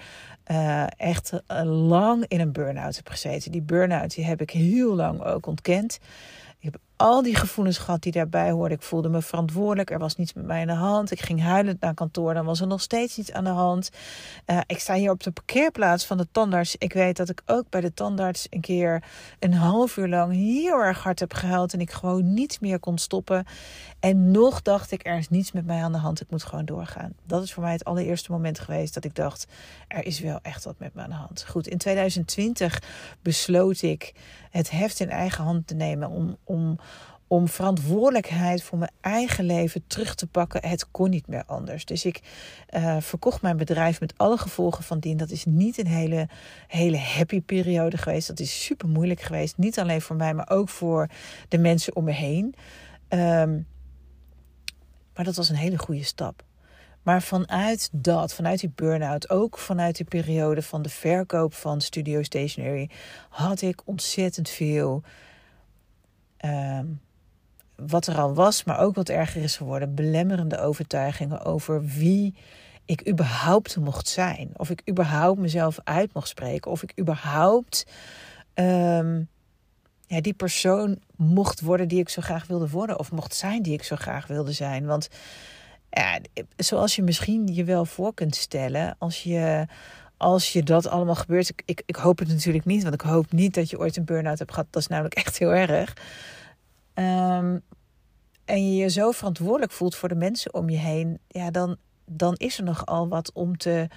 echt 0.96 1.32
lang 1.64 2.24
in 2.28 2.40
een 2.40 2.52
burn-out 2.52 2.96
heb 2.96 3.08
gezeten. 3.08 3.52
Die 3.52 3.62
burn-out 3.62 4.14
die 4.14 4.24
heb 4.24 4.40
ik 4.40 4.50
heel 4.50 4.94
lang 4.94 5.22
ook 5.24 5.46
ontkend 5.46 5.98
al 6.98 7.22
die 7.22 7.34
gevoelens 7.34 7.78
gehad 7.78 8.02
die 8.02 8.12
daarbij 8.12 8.50
hoorden. 8.50 8.76
Ik 8.76 8.82
voelde 8.82 9.08
me 9.08 9.22
verantwoordelijk. 9.22 9.90
Er 9.90 9.98
was 9.98 10.16
niets 10.16 10.32
met 10.32 10.44
mij 10.44 10.60
aan 10.60 10.66
de 10.66 10.72
hand. 10.72 11.10
Ik 11.10 11.20
ging 11.20 11.42
huilend 11.42 11.80
naar 11.80 11.94
kantoor. 11.94 12.34
Dan 12.34 12.44
was 12.44 12.60
er 12.60 12.66
nog 12.66 12.80
steeds 12.80 13.18
iets 13.18 13.32
aan 13.32 13.44
de 13.44 13.50
hand. 13.50 13.90
Uh, 14.46 14.60
ik 14.66 14.78
sta 14.78 14.94
hier 14.94 15.10
op 15.10 15.22
de 15.22 15.30
parkeerplaats 15.30 16.06
van 16.06 16.16
de 16.16 16.26
tandarts. 16.32 16.76
Ik 16.78 16.92
weet 16.92 17.16
dat 17.16 17.28
ik 17.28 17.42
ook 17.46 17.64
bij 17.70 17.80
de 17.80 17.94
tandarts 17.94 18.46
een 18.50 18.60
keer 18.60 19.02
een 19.38 19.52
half 19.52 19.96
uur 19.96 20.08
lang 20.08 20.32
heel 20.32 20.78
erg 20.78 21.02
hard 21.02 21.20
heb 21.20 21.34
gehuild. 21.34 21.72
En 21.72 21.80
ik 21.80 21.90
gewoon 21.90 22.34
niet 22.34 22.60
meer 22.60 22.78
kon 22.78 22.98
stoppen. 22.98 23.46
En 24.00 24.30
nog 24.30 24.62
dacht 24.62 24.90
ik, 24.90 25.06
er 25.06 25.18
is 25.18 25.28
niets 25.28 25.52
met 25.52 25.66
mij 25.66 25.82
aan 25.82 25.92
de 25.92 25.98
hand. 25.98 26.20
Ik 26.20 26.30
moet 26.30 26.44
gewoon 26.44 26.64
doorgaan. 26.64 27.12
Dat 27.26 27.42
is 27.42 27.52
voor 27.52 27.62
mij 27.62 27.72
het 27.72 27.84
allereerste 27.84 28.32
moment 28.32 28.58
geweest 28.58 28.94
dat 28.94 29.04
ik 29.04 29.14
dacht, 29.14 29.46
er 29.88 30.06
is 30.06 30.20
wel 30.20 30.38
echt 30.42 30.64
wat 30.64 30.78
met 30.78 30.94
me 30.94 31.02
aan 31.02 31.10
de 31.10 31.16
hand. 31.16 31.44
Goed, 31.48 31.66
in 31.66 31.78
2020 31.78 32.82
besloot 33.22 33.82
ik 33.82 34.14
het 34.50 34.70
heft 34.70 35.00
in 35.00 35.10
eigen 35.10 35.44
hand 35.44 35.66
te 35.66 35.74
nemen 35.74 36.08
om, 36.08 36.36
om, 36.44 36.78
om 37.28 37.48
verantwoordelijkheid 37.48 38.62
voor 38.62 38.78
mijn 38.78 38.90
eigen 39.00 39.44
leven 39.44 39.86
terug 39.86 40.14
te 40.14 40.26
pakken. 40.26 40.68
Het 40.68 40.90
kon 40.90 41.10
niet 41.10 41.26
meer 41.26 41.44
anders. 41.46 41.84
Dus 41.84 42.04
ik 42.04 42.20
uh, 42.70 42.96
verkocht 43.00 43.42
mijn 43.42 43.56
bedrijf 43.56 44.00
met 44.00 44.14
alle 44.16 44.38
gevolgen 44.38 44.84
van 44.84 44.98
dien. 44.98 45.16
Dat 45.16 45.30
is 45.30 45.44
niet 45.44 45.78
een 45.78 45.86
hele, 45.86 46.28
hele 46.66 46.98
happy 46.98 47.40
periode 47.40 47.96
geweest. 47.96 48.28
Dat 48.28 48.40
is 48.40 48.64
super 48.64 48.88
moeilijk 48.88 49.20
geweest. 49.20 49.56
Niet 49.56 49.78
alleen 49.78 50.00
voor 50.00 50.16
mij, 50.16 50.34
maar 50.34 50.50
ook 50.50 50.68
voor 50.68 51.08
de 51.48 51.58
mensen 51.58 51.96
om 51.96 52.04
me 52.04 52.12
heen. 52.12 52.54
Um, 53.08 53.66
maar 55.14 55.24
dat 55.24 55.36
was 55.36 55.48
een 55.48 55.56
hele 55.56 55.78
goede 55.78 56.04
stap. 56.04 56.44
Maar 57.02 57.22
vanuit 57.22 57.88
dat, 57.92 58.34
vanuit 58.34 58.60
die 58.60 58.72
burn-out, 58.74 59.30
ook 59.30 59.58
vanuit 59.58 59.96
die 59.96 60.06
periode 60.06 60.62
van 60.62 60.82
de 60.82 60.88
verkoop 60.88 61.54
van 61.54 61.80
Studio 61.80 62.22
Stationery, 62.22 62.90
had 63.28 63.62
ik 63.62 63.82
ontzettend 63.84 64.48
veel. 64.48 65.02
Uh, 66.44 66.80
wat 67.86 68.06
er 68.06 68.18
al 68.18 68.34
was, 68.34 68.64
maar 68.64 68.78
ook 68.78 68.94
wat 68.94 69.08
erger 69.08 69.42
is 69.42 69.56
geworden, 69.56 69.94
belemmerende 69.94 70.60
overtuigingen 70.60 71.44
over 71.44 71.84
wie 71.84 72.34
ik 72.84 73.08
überhaupt 73.08 73.76
mocht 73.76 74.08
zijn. 74.08 74.50
Of 74.56 74.70
ik 74.70 74.82
überhaupt 74.88 75.40
mezelf 75.40 75.78
uit 75.84 76.14
mocht 76.14 76.28
spreken. 76.28 76.70
Of 76.70 76.82
ik 76.82 76.92
überhaupt 77.00 77.86
um, 78.54 79.28
ja, 80.06 80.20
die 80.20 80.34
persoon 80.34 80.98
mocht 81.16 81.60
worden 81.60 81.88
die 81.88 82.00
ik 82.00 82.08
zo 82.08 82.22
graag 82.22 82.46
wilde 82.46 82.68
worden. 82.68 82.98
Of 82.98 83.12
mocht 83.12 83.34
zijn 83.34 83.62
die 83.62 83.72
ik 83.72 83.82
zo 83.82 83.96
graag 83.96 84.26
wilde 84.26 84.52
zijn. 84.52 84.86
Want 84.86 85.08
ja, 85.90 86.18
zoals 86.56 86.96
je 86.96 87.02
misschien 87.02 87.46
je 87.46 87.64
wel 87.64 87.84
voor 87.84 88.14
kunt 88.14 88.36
stellen, 88.36 88.96
als 88.98 89.22
je, 89.22 89.66
als 90.16 90.52
je 90.52 90.62
dat 90.62 90.86
allemaal 90.86 91.14
gebeurt. 91.14 91.48
Ik, 91.48 91.62
ik, 91.64 91.82
ik 91.86 91.96
hoop 91.96 92.18
het 92.18 92.28
natuurlijk 92.28 92.64
niet, 92.64 92.82
want 92.82 92.94
ik 92.94 93.00
hoop 93.00 93.32
niet 93.32 93.54
dat 93.54 93.70
je 93.70 93.78
ooit 93.78 93.96
een 93.96 94.04
burn-out 94.04 94.38
hebt 94.38 94.52
gehad. 94.52 94.66
Dat 94.70 94.82
is 94.82 94.88
namelijk 94.88 95.14
echt 95.14 95.38
heel 95.38 95.54
erg. 95.54 95.94
Um, 96.98 97.62
en 98.44 98.70
je 98.70 98.76
je 98.76 98.88
zo 98.88 99.10
verantwoordelijk 99.10 99.72
voelt 99.72 99.94
voor 99.94 100.08
de 100.08 100.14
mensen 100.14 100.54
om 100.54 100.70
je 100.70 100.76
heen, 100.76 101.18
ja, 101.28 101.50
dan, 101.50 101.76
dan 102.04 102.34
is 102.34 102.58
er 102.58 102.64
nogal 102.64 103.08
wat 103.08 103.32
om 103.32 103.56
te 103.56 103.88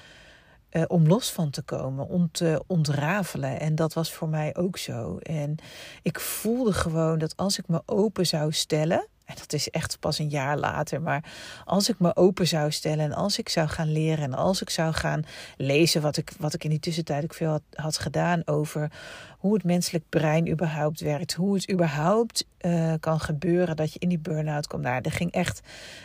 uh, 0.71 0.83
om 0.87 1.07
los 1.07 1.31
van 1.31 1.49
te 1.49 1.61
komen, 1.61 2.07
om 2.07 2.31
te 2.31 2.63
ontrafelen. 2.67 3.59
En 3.59 3.75
dat 3.75 3.93
was 3.93 4.13
voor 4.13 4.29
mij 4.29 4.55
ook 4.55 4.77
zo. 4.77 5.17
En 5.17 5.55
ik 6.01 6.19
voelde 6.19 6.73
gewoon 6.73 7.19
dat 7.19 7.37
als 7.37 7.57
ik 7.57 7.67
me 7.67 7.81
open 7.85 8.27
zou 8.27 8.51
stellen. 8.51 9.07
Dat 9.37 9.53
is 9.53 9.69
echt 9.69 9.99
pas 9.99 10.19
een 10.19 10.29
jaar 10.29 10.57
later. 10.57 11.01
Maar 11.01 11.23
als 11.65 11.89
ik 11.89 11.99
me 11.99 12.15
open 12.15 12.47
zou 12.47 12.71
stellen 12.71 13.05
en 13.05 13.13
als 13.13 13.39
ik 13.39 13.49
zou 13.49 13.67
gaan 13.67 13.91
leren 13.91 14.23
en 14.23 14.33
als 14.33 14.61
ik 14.61 14.69
zou 14.69 14.93
gaan 14.93 15.23
lezen, 15.57 16.01
wat 16.01 16.17
ik, 16.17 16.31
wat 16.39 16.53
ik 16.53 16.63
in 16.63 16.69
die 16.69 16.79
tussentijd 16.79 17.23
ook 17.23 17.33
veel 17.33 17.49
had, 17.49 17.61
had 17.73 17.97
gedaan 17.97 18.41
over 18.47 18.91
hoe 19.37 19.53
het 19.53 19.63
menselijk 19.63 20.03
brein 20.09 20.49
überhaupt 20.49 20.99
werkt, 20.99 21.33
hoe 21.33 21.53
het 21.53 21.71
überhaupt 21.71 22.45
uh, 22.61 22.93
kan 22.99 23.19
gebeuren 23.19 23.75
dat 23.75 23.93
je 23.93 23.99
in 23.99 24.09
die 24.09 24.19
burn-out 24.19 24.67
komt. 24.67 24.83
Nou, 24.83 25.01
er 25.01 25.11
ging 25.11 25.31
echt 25.31 25.61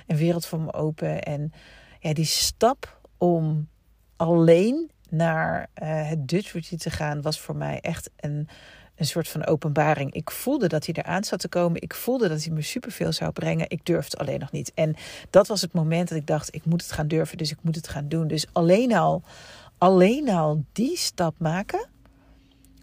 een 0.06 0.16
wereld 0.16 0.47
voor 0.47 0.61
me 0.61 0.73
open. 0.73 1.23
En 1.23 1.52
ja, 2.00 2.12
die 2.12 2.25
stap 2.25 3.00
om 3.18 3.68
alleen 4.16 4.90
naar 5.09 5.68
uh, 5.83 6.09
het 6.09 6.28
Dutch 6.28 6.76
te 6.76 6.90
gaan 6.90 7.23
was 7.23 7.40
voor 7.40 7.56
mij 7.56 7.80
echt 7.80 8.11
een, 8.16 8.49
een 8.97 9.07
soort 9.07 9.29
van 9.29 9.47
openbaring. 9.47 10.12
Ik 10.12 10.31
voelde 10.31 10.67
dat 10.69 10.87
hij 10.87 10.95
eraan 10.95 11.25
zat 11.25 11.41
te 11.41 11.49
komen. 11.49 11.83
Ik 11.83 11.95
voelde 11.95 12.29
dat 12.29 12.45
hij 12.45 12.53
me 12.53 12.62
superveel 12.62 13.12
zou 13.12 13.33
brengen. 13.33 13.71
Ik 13.71 13.87
durfde 13.87 14.17
alleen 14.17 14.41
nog 14.41 14.53
niet. 14.53 14.73
En 14.75 14.95
dat 15.31 15.47
was 15.47 15.61
het 15.61 15.73
moment 15.73 16.09
dat 16.09 16.19
ik 16.19 16.26
dacht, 16.26 16.55
ik 16.55 16.65
moet 16.65 16.83
het 16.83 16.93
gaan 16.93 17.09
durven. 17.09 17.38
Dus 17.38 17.50
ik 17.50 17.59
moet 17.62 17.76
het 17.76 17.88
gaan 17.88 18.09
doen. 18.09 18.26
Dus 18.26 18.47
alleen 18.53 18.95
al, 18.95 19.23
alleen 19.79 20.29
al 20.29 20.65
die 20.73 20.97
stap 20.97 21.35
maken. 21.38 21.88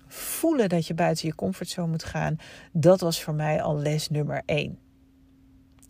Voelen 0.08 0.70
dat 0.70 0.88
je 0.88 0.94
buiten 0.94 1.28
je 1.28 1.36
comfortzone 1.36 1.88
moet 1.88 2.04
gaan. 2.04 2.38
Dat 2.72 3.00
was 3.00 3.24
voor 3.24 3.34
mij 3.34 3.62
al 3.62 3.78
les 3.78 4.10
nummer 4.10 4.42
één. 4.46 4.78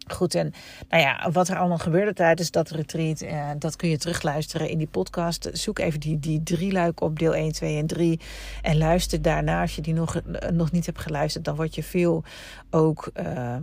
Goed, 0.07 0.36
en 0.36 0.53
nou 0.89 1.01
ja, 1.01 1.31
wat 1.31 1.48
er 1.48 1.57
allemaal 1.57 1.77
gebeurde 1.77 2.13
tijdens 2.13 2.51
dat 2.51 2.69
retreat, 2.69 3.22
eh, 3.22 3.50
dat 3.57 3.75
kun 3.75 3.89
je 3.89 3.98
terugluisteren 3.98 4.69
in 4.69 4.77
die 4.77 4.88
podcast. 4.88 5.50
Zoek 5.53 5.79
even 5.79 6.00
die, 6.00 6.19
die 6.19 6.43
drie 6.43 6.72
luik 6.72 7.01
op, 7.01 7.19
deel 7.19 7.36
1, 7.36 7.51
2 7.51 7.77
en 7.77 7.88
3. 7.88 8.19
En 8.62 8.77
luister 8.77 9.22
daarna, 9.22 9.62
als 9.62 9.75
je 9.75 9.81
die 9.81 9.93
nog, 9.93 10.22
nog 10.51 10.72
niet 10.72 10.86
hebt 10.86 11.00
geluisterd, 11.00 11.45
dan 11.45 11.55
word 11.55 11.75
je 11.75 11.83
veel 11.83 12.24
ook 12.69 13.12
uh, 13.13 13.55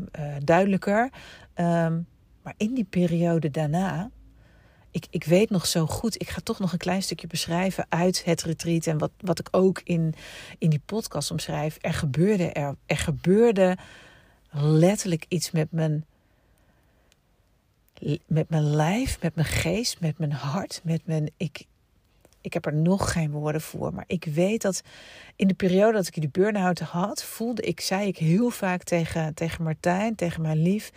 duidelijker. 0.45 1.11
Um, 1.55 2.07
maar 2.43 2.55
in 2.57 2.75
die 2.75 2.87
periode 2.91 3.51
daarna, 3.51 4.11
ik, 4.91 5.07
ik 5.11 5.25
weet 5.25 5.51
nog 5.51 5.67
zo 5.67 5.87
goed, 5.87 6.21
ik 6.21 6.29
ga 6.29 6.41
toch 6.43 6.59
nog 6.59 6.73
een 6.73 6.79
klein 6.79 7.03
stukje 7.03 7.27
beschrijven 7.27 7.87
uit 7.89 8.25
het 8.25 8.43
retreat. 8.43 8.87
En 8.87 8.99
wat, 8.99 9.11
wat 9.21 9.39
ik 9.39 9.49
ook 9.51 9.81
in, 9.85 10.15
in 10.59 10.71
die 10.71 10.83
podcast 10.87 11.31
omschrijf. 11.31 11.77
Er 11.81 11.95
gebeurde, 11.95 12.53
er, 12.53 12.75
er 12.87 12.97
gebeurde 12.97 13.77
letterlijk 14.53 15.25
iets 15.29 15.51
met 15.51 15.73
mijn 15.73 16.05
met 18.27 18.51
mijn 18.51 18.75
lijf, 18.75 19.19
met 19.23 19.35
mijn 19.35 19.47
geest, 19.47 20.01
met 20.01 20.19
mijn 20.19 20.33
hart, 20.33 20.81
met 20.85 21.01
mijn. 21.05 21.31
Ik, 21.37 21.65
ik 22.41 22.53
heb 22.53 22.67
er 22.67 22.75
nog 22.75 23.13
geen 23.13 23.31
woorden 23.31 23.61
voor. 23.61 23.95
Maar 23.95 24.05
ik 24.07 24.25
weet 24.25 24.63
dat 24.63 24.83
in 25.37 25.49
de 25.49 25.55
periode 25.55 25.93
dat 25.93 26.07
ik 26.07 26.15
die 26.15 26.29
burn-out 26.29 26.79
had, 26.79 27.23
voelde 27.25 27.63
ik, 27.63 27.81
zei 27.81 28.07
ik 28.07 28.17
heel 28.17 28.51
vaak 28.51 28.83
tegen, 28.83 29.35
tegen 29.35 29.65
Martijn, 29.65 30.15
tegen 30.15 30.43
mijn 30.43 30.63
lief. 30.63 30.93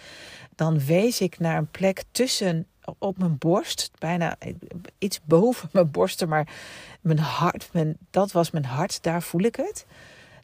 Dan 0.55 0.85
wees 0.85 1.21
ik 1.21 1.39
naar 1.39 1.57
een 1.57 1.71
plek 1.71 2.03
tussen 2.11 2.67
op 2.97 3.17
mijn 3.17 3.37
borst, 3.37 3.91
bijna 3.99 4.35
iets 4.97 5.19
boven 5.23 5.69
mijn 5.71 5.91
borsten, 5.91 6.29
maar 6.29 6.47
mijn 7.01 7.19
hart, 7.19 7.69
mijn, 7.73 7.97
dat 8.09 8.31
was 8.31 8.51
mijn 8.51 8.65
hart, 8.65 9.03
daar 9.03 9.21
voel 9.21 9.41
ik 9.41 9.55
het 9.55 9.85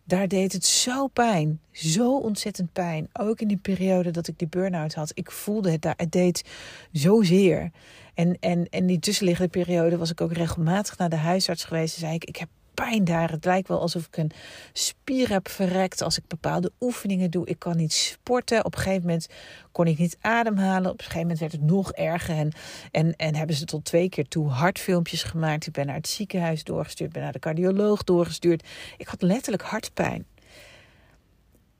daar 0.09 0.27
deed 0.27 0.53
het 0.53 0.65
zo 0.65 1.07
pijn. 1.07 1.59
Zo 1.71 2.17
ontzettend 2.17 2.73
pijn. 2.73 3.09
Ook 3.13 3.39
in 3.41 3.47
die 3.47 3.57
periode 3.57 4.11
dat 4.11 4.27
ik 4.27 4.39
die 4.39 4.47
burn-out 4.47 4.93
had. 4.93 5.11
Ik 5.13 5.31
voelde 5.31 5.71
het 5.71 5.81
daar. 5.81 5.93
Het 5.97 6.11
deed 6.11 6.43
zozeer. 6.91 7.71
En, 8.13 8.37
en, 8.39 8.67
en 8.69 8.85
die 8.85 8.99
tussenliggende 8.99 9.51
periode 9.51 9.97
was 9.97 10.11
ik 10.11 10.21
ook 10.21 10.33
regelmatig 10.33 10.97
naar 10.97 11.09
de 11.09 11.15
huisarts 11.15 11.63
geweest. 11.63 11.93
En 11.93 11.99
zei 11.99 12.13
ik, 12.13 12.25
ik 12.25 12.35
heb 12.35 12.49
pijn 12.79 13.03
daar. 13.03 13.31
Het 13.31 13.45
lijkt 13.45 13.67
wel 13.67 13.79
alsof 13.79 14.05
ik 14.05 14.17
een 14.17 14.31
spier 14.73 15.29
heb 15.29 15.49
verrekt 15.49 16.01
als 16.01 16.17
ik 16.17 16.27
bepaalde 16.27 16.71
oefeningen 16.79 17.31
doe. 17.31 17.47
Ik 17.47 17.59
kan 17.59 17.77
niet 17.77 17.93
sporten. 17.93 18.65
Op 18.65 18.75
een 18.75 18.81
gegeven 18.81 19.01
moment 19.01 19.27
kon 19.71 19.87
ik 19.87 19.97
niet 19.97 20.17
ademhalen. 20.21 20.91
Op 20.91 20.97
een 20.97 21.03
gegeven 21.03 21.21
moment 21.21 21.39
werd 21.39 21.51
het 21.51 21.61
nog 21.61 21.91
erger. 21.91 22.35
En, 22.35 22.51
en, 22.91 23.15
en 23.15 23.35
hebben 23.35 23.55
ze 23.55 23.65
tot 23.65 23.85
twee 23.85 24.09
keer 24.09 24.27
toe 24.27 24.49
hartfilmpjes 24.49 25.23
gemaakt. 25.23 25.67
Ik 25.67 25.73
ben 25.73 25.85
naar 25.85 25.95
het 25.95 26.07
ziekenhuis 26.07 26.63
doorgestuurd. 26.63 27.11
Ben 27.11 27.21
naar 27.21 27.31
de 27.31 27.39
cardioloog 27.39 28.03
doorgestuurd. 28.03 28.67
Ik 28.97 29.07
had 29.07 29.21
letterlijk 29.21 29.63
hartpijn. 29.63 30.25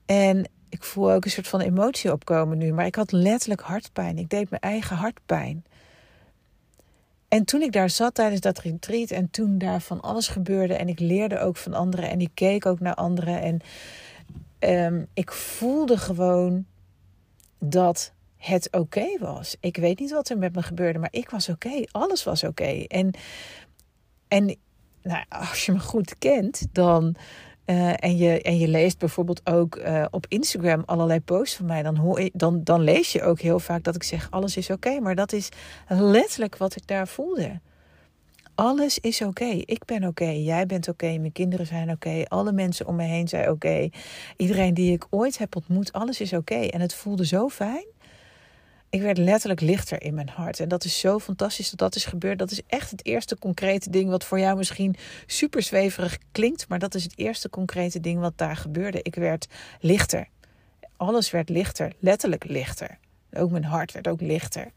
En 0.06 0.50
ik 0.70 0.84
voel 0.84 1.12
ook 1.12 1.26
een 1.26 1.32
soort 1.32 1.48
van 1.48 1.62
emotie 1.62 2.12
opkomen 2.12 2.58
nu. 2.58 2.74
Maar 2.74 2.86
ik 2.86 2.96
had 2.96 3.12
letterlijk 3.12 3.62
hartpijn. 3.62 4.18
Ik 4.18 4.30
deed 4.30 4.50
mijn 4.50 4.62
eigen 4.62 4.96
hartpijn. 4.96 5.64
En 7.30 7.46
toen 7.46 7.62
ik 7.62 7.72
daar 7.72 7.90
zat 7.90 8.14
tijdens 8.14 8.42
dat 8.42 8.60
retreat 8.60 9.10
en 9.10 9.30
toen 9.30 9.58
daar 9.58 9.82
van 9.82 10.02
alles 10.02 10.28
gebeurde 10.28 10.74
en 10.74 10.88
ik 10.88 11.00
leerde 11.00 11.40
ook 11.40 11.58
van 11.58 11.74
anderen 11.74 12.10
en 12.10 12.22
ik 12.22 12.32
keek 12.34 12.66
ook 12.66 12.80
naar 12.80 12.96
anderen 12.96 13.42
en 13.42 13.62
um, 14.60 15.08
ik 15.14 15.32
voelde 15.32 15.98
gewoon 15.98 16.66
dat 17.60 18.14
het 18.38 18.68
oké 18.72 19.18
was. 19.20 19.56
Ik 19.60 19.78
weet 19.78 20.00
niet 20.00 20.12
wat 20.12 20.30
er 20.30 20.38
met 20.38 20.56
me 20.56 20.62
gebeurde, 20.62 21.00
maar 21.00 21.14
ik 21.14 21.30
was 21.30 21.50
oké. 21.50 21.84
Alles 21.92 22.24
was 22.24 22.44
oké. 22.44 22.84
En, 22.88 23.14
en 24.28 24.56
nou, 25.02 25.26
als 25.30 25.66
je 25.66 25.72
me 25.72 25.80
goed 25.80 26.18
kent, 26.18 26.68
dan 26.72 27.16
uh, 27.70 28.04
en, 28.04 28.18
je, 28.18 28.42
en 28.42 28.58
je 28.58 28.68
leest 28.68 28.98
bijvoorbeeld 28.98 29.42
ook 29.44 29.76
uh, 29.76 30.06
op 30.12 30.26
Instagram 30.28 30.84
allerlei 30.86 31.20
posts 31.20 31.56
van 31.56 31.66
mij, 31.66 31.84
dan, 31.84 31.96
hoor 31.96 32.22
je, 32.22 32.32
dan, 32.34 32.64
dan 32.64 32.82
lees 32.82 33.12
je 33.12 33.24
ook 33.24 33.40
heel 33.40 33.60
vaak 33.60 33.84
dat 33.84 33.96
ik 33.96 34.04
zeg: 34.04 34.28
alles 34.32 34.58
is 34.58 34.70
oké. 34.70 35.00
Maar 35.00 35.16
dat 35.16 35.34
is 35.34 35.50
letterlijk 35.88 36.58
wat 36.58 36.76
ik 36.76 36.88
daar 36.88 37.08
voelde. 37.08 37.60
Alles 38.56 39.00
is 39.00 39.22
oké. 39.22 39.46
Ik 39.46 39.86
ben 39.86 40.04
oké. 40.04 40.26
Jij 40.26 40.66
bent 40.66 40.88
oké. 40.88 41.18
Mijn 41.18 41.32
kinderen 41.32 41.66
zijn 41.66 41.92
oké. 41.92 42.24
Alle 42.28 42.52
mensen 42.52 42.88
om 42.88 42.96
me 42.96 43.04
heen 43.04 43.28
zijn 43.28 43.50
oké. 43.50 43.90
Iedereen 44.38 44.74
die 44.74 44.92
ik 44.92 45.08
ooit 45.10 45.38
heb 45.38 45.56
ontmoet, 45.56 45.92
alles 45.92 46.22
is 46.22 46.34
oké. 46.34 46.56
En 46.56 46.82
het 46.82 46.94
voelde 46.94 47.26
zo 47.26 47.50
fijn 47.50 47.86
ik 48.90 49.02
werd 49.02 49.18
letterlijk 49.18 49.62
lichter 49.62 50.02
in 50.02 50.14
mijn 50.14 50.30
hart. 50.30 50.60
En 50.60 50.70
dat 50.70 50.84
is 50.84 51.00
zo 51.00 51.20
fantastisch 51.20 51.70
dat 51.70 51.80
dat 51.80 51.96
is 51.96 52.06
gebeurd. 52.06 52.40
Dat 52.40 52.52
is 52.52 52.62
echt 52.68 52.92
het 52.92 53.06
eerste 53.06 53.38
concrete 53.38 53.90
ding 53.90 54.10
wat 54.10 54.24
voor 54.26 54.40
jou 54.40 54.58
misschien 54.58 54.96
super 55.26 55.62
zweverig 55.62 56.18
klinkt. 56.32 56.68
Maar 56.68 56.80
dat 56.80 56.96
is 56.96 57.04
het 57.04 57.18
eerste 57.18 57.50
concrete 57.50 58.00
ding 58.00 58.20
wat 58.20 58.38
daar 58.38 58.56
gebeurde. 58.56 59.00
Ik 59.02 59.16
werd 59.16 59.48
lichter. 59.80 60.28
Alles 60.98 61.32
werd 61.32 61.50
lichter, 61.50 61.94
letterlijk 62.00 62.44
lichter. 62.44 62.98
Ook 63.34 63.52
mijn 63.52 63.64
hart 63.64 63.92
werd 63.92 64.08
ook 64.08 64.22
lichter. 64.22 64.72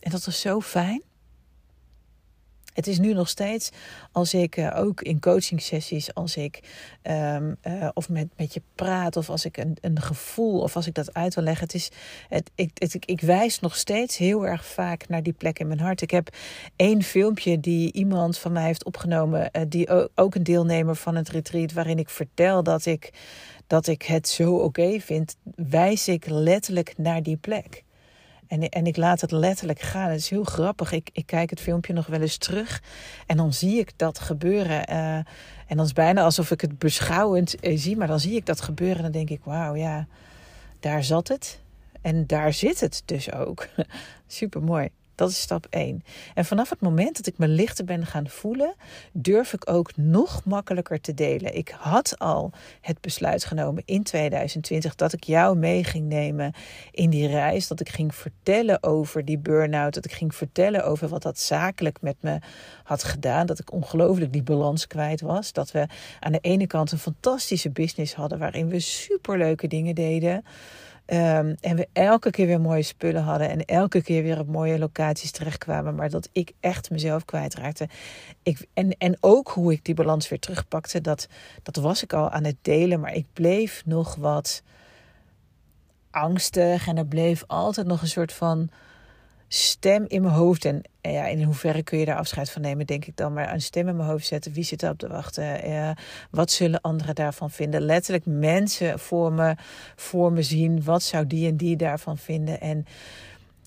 En 0.00 0.10
dat 0.10 0.24
was 0.24 0.40
zo 0.40 0.60
fijn. 0.60 1.02
Het 2.76 2.86
is 2.86 2.98
nu 2.98 3.12
nog 3.12 3.28
steeds, 3.28 3.70
als 4.12 4.34
ik 4.34 4.56
uh, 4.56 4.76
ook 4.76 5.00
in 5.00 5.20
coaching 5.20 5.62
sessies, 5.62 6.14
als 6.14 6.36
ik 6.36 6.60
um, 7.02 7.56
uh, 7.66 7.88
of 7.94 8.08
met, 8.08 8.28
met 8.36 8.54
je 8.54 8.62
praat, 8.74 9.16
of 9.16 9.30
als 9.30 9.44
ik 9.44 9.56
een, 9.56 9.76
een 9.80 10.00
gevoel, 10.00 10.60
of 10.60 10.76
als 10.76 10.86
ik 10.86 10.94
dat 10.94 11.14
uit 11.14 11.34
wil 11.34 11.44
leggen. 11.44 11.64
Het 11.64 11.74
is, 11.74 11.90
het, 12.28 12.50
ik, 12.54 13.04
ik, 13.06 13.20
wijs 13.20 13.60
nog 13.60 13.76
steeds 13.76 14.16
heel 14.16 14.46
erg 14.46 14.66
vaak 14.66 15.08
naar 15.08 15.22
die 15.22 15.32
plek 15.32 15.58
in 15.58 15.66
mijn 15.66 15.80
hart. 15.80 16.00
Ik 16.00 16.10
heb 16.10 16.36
één 16.76 17.02
filmpje 17.02 17.60
die 17.60 17.92
iemand 17.92 18.38
van 18.38 18.52
mij 18.52 18.64
heeft 18.64 18.84
opgenomen, 18.84 19.50
uh, 19.52 19.62
die 19.68 20.10
ook 20.14 20.34
een 20.34 20.42
deelnemer 20.42 20.96
van 20.96 21.14
het 21.14 21.28
retreat, 21.28 21.72
waarin 21.72 21.98
ik 21.98 22.08
vertel 22.08 22.62
dat 22.62 22.86
ik, 22.86 23.10
dat 23.66 23.86
ik 23.86 24.02
het 24.02 24.28
zo 24.28 24.54
oké 24.54 25.00
vind, 25.00 25.36
wijs 25.54 26.08
ik 26.08 26.26
letterlijk 26.26 26.94
naar 26.96 27.22
die 27.22 27.36
plek. 27.36 27.84
En, 28.48 28.68
en 28.68 28.86
ik 28.86 28.96
laat 28.96 29.20
het 29.20 29.30
letterlijk 29.30 29.80
gaan. 29.80 30.10
Het 30.10 30.20
is 30.20 30.30
heel 30.30 30.44
grappig. 30.44 30.92
Ik, 30.92 31.10
ik 31.12 31.26
kijk 31.26 31.50
het 31.50 31.60
filmpje 31.60 31.92
nog 31.92 32.06
wel 32.06 32.20
eens 32.20 32.36
terug. 32.36 32.82
En 33.26 33.36
dan 33.36 33.52
zie 33.52 33.78
ik 33.78 33.92
dat 33.96 34.18
gebeuren. 34.18 34.90
Uh, 34.90 35.16
en 35.16 35.24
dan 35.76 35.78
is 35.78 35.86
het 35.86 35.94
bijna 35.94 36.22
alsof 36.22 36.50
ik 36.50 36.60
het 36.60 36.78
beschouwend 36.78 37.64
uh, 37.64 37.78
zie. 37.78 37.96
Maar 37.96 38.06
dan 38.06 38.20
zie 38.20 38.36
ik 38.36 38.46
dat 38.46 38.60
gebeuren. 38.60 38.96
En 38.96 39.02
dan 39.02 39.12
denk 39.12 39.30
ik, 39.30 39.40
wauw, 39.44 39.74
ja, 39.74 40.06
daar 40.80 41.04
zat 41.04 41.28
het. 41.28 41.60
En 42.00 42.26
daar 42.26 42.52
zit 42.52 42.80
het 42.80 43.02
dus 43.04 43.32
ook. 43.32 43.68
Super 44.26 44.62
mooi. 44.62 44.88
Dat 45.16 45.30
is 45.30 45.40
stap 45.40 45.66
1. 45.70 46.04
En 46.34 46.44
vanaf 46.44 46.70
het 46.70 46.80
moment 46.80 47.16
dat 47.16 47.26
ik 47.26 47.38
me 47.38 47.48
lichter 47.48 47.84
ben 47.84 48.06
gaan 48.06 48.28
voelen, 48.28 48.74
durf 49.12 49.52
ik 49.52 49.70
ook 49.70 49.96
nog 49.96 50.44
makkelijker 50.44 51.00
te 51.00 51.14
delen. 51.14 51.56
Ik 51.56 51.74
had 51.78 52.18
al 52.18 52.52
het 52.80 53.00
besluit 53.00 53.44
genomen 53.44 53.82
in 53.86 54.02
2020 54.02 54.94
dat 54.94 55.12
ik 55.12 55.24
jou 55.24 55.56
mee 55.56 55.84
ging 55.84 56.08
nemen 56.08 56.52
in 56.90 57.10
die 57.10 57.28
reis. 57.28 57.66
Dat 57.66 57.80
ik 57.80 57.88
ging 57.88 58.14
vertellen 58.14 58.82
over 58.82 59.24
die 59.24 59.38
burn-out. 59.38 59.94
Dat 59.94 60.04
ik 60.04 60.12
ging 60.12 60.34
vertellen 60.34 60.84
over 60.84 61.08
wat 61.08 61.22
dat 61.22 61.38
zakelijk 61.38 62.00
met 62.00 62.16
me 62.20 62.38
had 62.82 63.04
gedaan. 63.04 63.46
Dat 63.46 63.58
ik 63.58 63.72
ongelooflijk 63.72 64.32
die 64.32 64.42
balans 64.42 64.86
kwijt 64.86 65.20
was. 65.20 65.52
Dat 65.52 65.70
we 65.70 65.86
aan 66.20 66.32
de 66.32 66.38
ene 66.40 66.66
kant 66.66 66.92
een 66.92 66.98
fantastische 66.98 67.70
business 67.70 68.14
hadden 68.14 68.38
waarin 68.38 68.68
we 68.68 68.80
superleuke 68.80 69.66
dingen 69.66 69.94
deden. 69.94 70.44
Um, 71.08 71.54
en 71.60 71.76
we 71.76 71.88
elke 71.92 72.30
keer 72.30 72.46
weer 72.46 72.60
mooie 72.60 72.82
spullen 72.82 73.22
hadden. 73.22 73.50
En 73.50 73.64
elke 73.64 74.02
keer 74.02 74.22
weer 74.22 74.38
op 74.38 74.46
mooie 74.46 74.78
locaties 74.78 75.30
terechtkwamen. 75.30 75.94
Maar 75.94 76.10
dat 76.10 76.28
ik 76.32 76.52
echt 76.60 76.90
mezelf 76.90 77.24
kwijtraakte. 77.24 77.88
Ik, 78.42 78.66
en, 78.74 78.90
en 78.98 79.16
ook 79.20 79.48
hoe 79.48 79.72
ik 79.72 79.84
die 79.84 79.94
balans 79.94 80.28
weer 80.28 80.38
terugpakte. 80.38 81.00
Dat, 81.00 81.28
dat 81.62 81.76
was 81.76 82.02
ik 82.02 82.12
al 82.12 82.30
aan 82.30 82.44
het 82.44 82.56
delen. 82.62 83.00
Maar 83.00 83.14
ik 83.14 83.26
bleef 83.32 83.82
nog 83.84 84.14
wat 84.14 84.62
angstig. 86.10 86.86
En 86.86 86.96
er 86.96 87.06
bleef 87.06 87.44
altijd 87.46 87.86
nog 87.86 88.02
een 88.02 88.08
soort 88.08 88.32
van 88.32 88.70
stem 89.48 90.04
in 90.08 90.22
mijn 90.22 90.34
hoofd. 90.34 90.64
En 90.64 90.82
ja, 91.00 91.26
in 91.26 91.42
hoeverre 91.42 91.82
kun 91.82 91.98
je 91.98 92.04
daar 92.04 92.16
afscheid 92.16 92.50
van 92.50 92.62
nemen, 92.62 92.86
denk 92.86 93.04
ik 93.04 93.16
dan. 93.16 93.32
Maar 93.32 93.52
een 93.52 93.60
stem 93.60 93.88
in 93.88 93.96
mijn 93.96 94.08
hoofd 94.08 94.26
zetten. 94.26 94.52
Wie 94.52 94.64
zit 94.64 94.82
er 94.82 94.90
op 94.90 94.98
te 94.98 95.08
wachten? 95.08 95.68
Uh, 95.68 95.90
wat 96.30 96.50
zullen 96.50 96.80
anderen 96.80 97.14
daarvan 97.14 97.50
vinden? 97.50 97.80
Letterlijk 97.80 98.26
mensen 98.26 98.98
voor 98.98 99.32
me, 99.32 99.54
voor 99.96 100.32
me 100.32 100.42
zien. 100.42 100.84
Wat 100.84 101.02
zou 101.02 101.26
die 101.26 101.48
en 101.48 101.56
die 101.56 101.76
daarvan 101.76 102.18
vinden? 102.18 102.60
En 102.60 102.86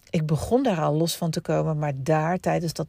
ik 0.09 0.25
begon 0.25 0.63
daar 0.63 0.81
al 0.81 0.95
los 0.95 1.15
van 1.15 1.31
te 1.31 1.41
komen. 1.41 1.77
Maar 1.77 1.93
daar, 1.95 2.37
tijdens, 2.37 2.73
dat, 2.73 2.87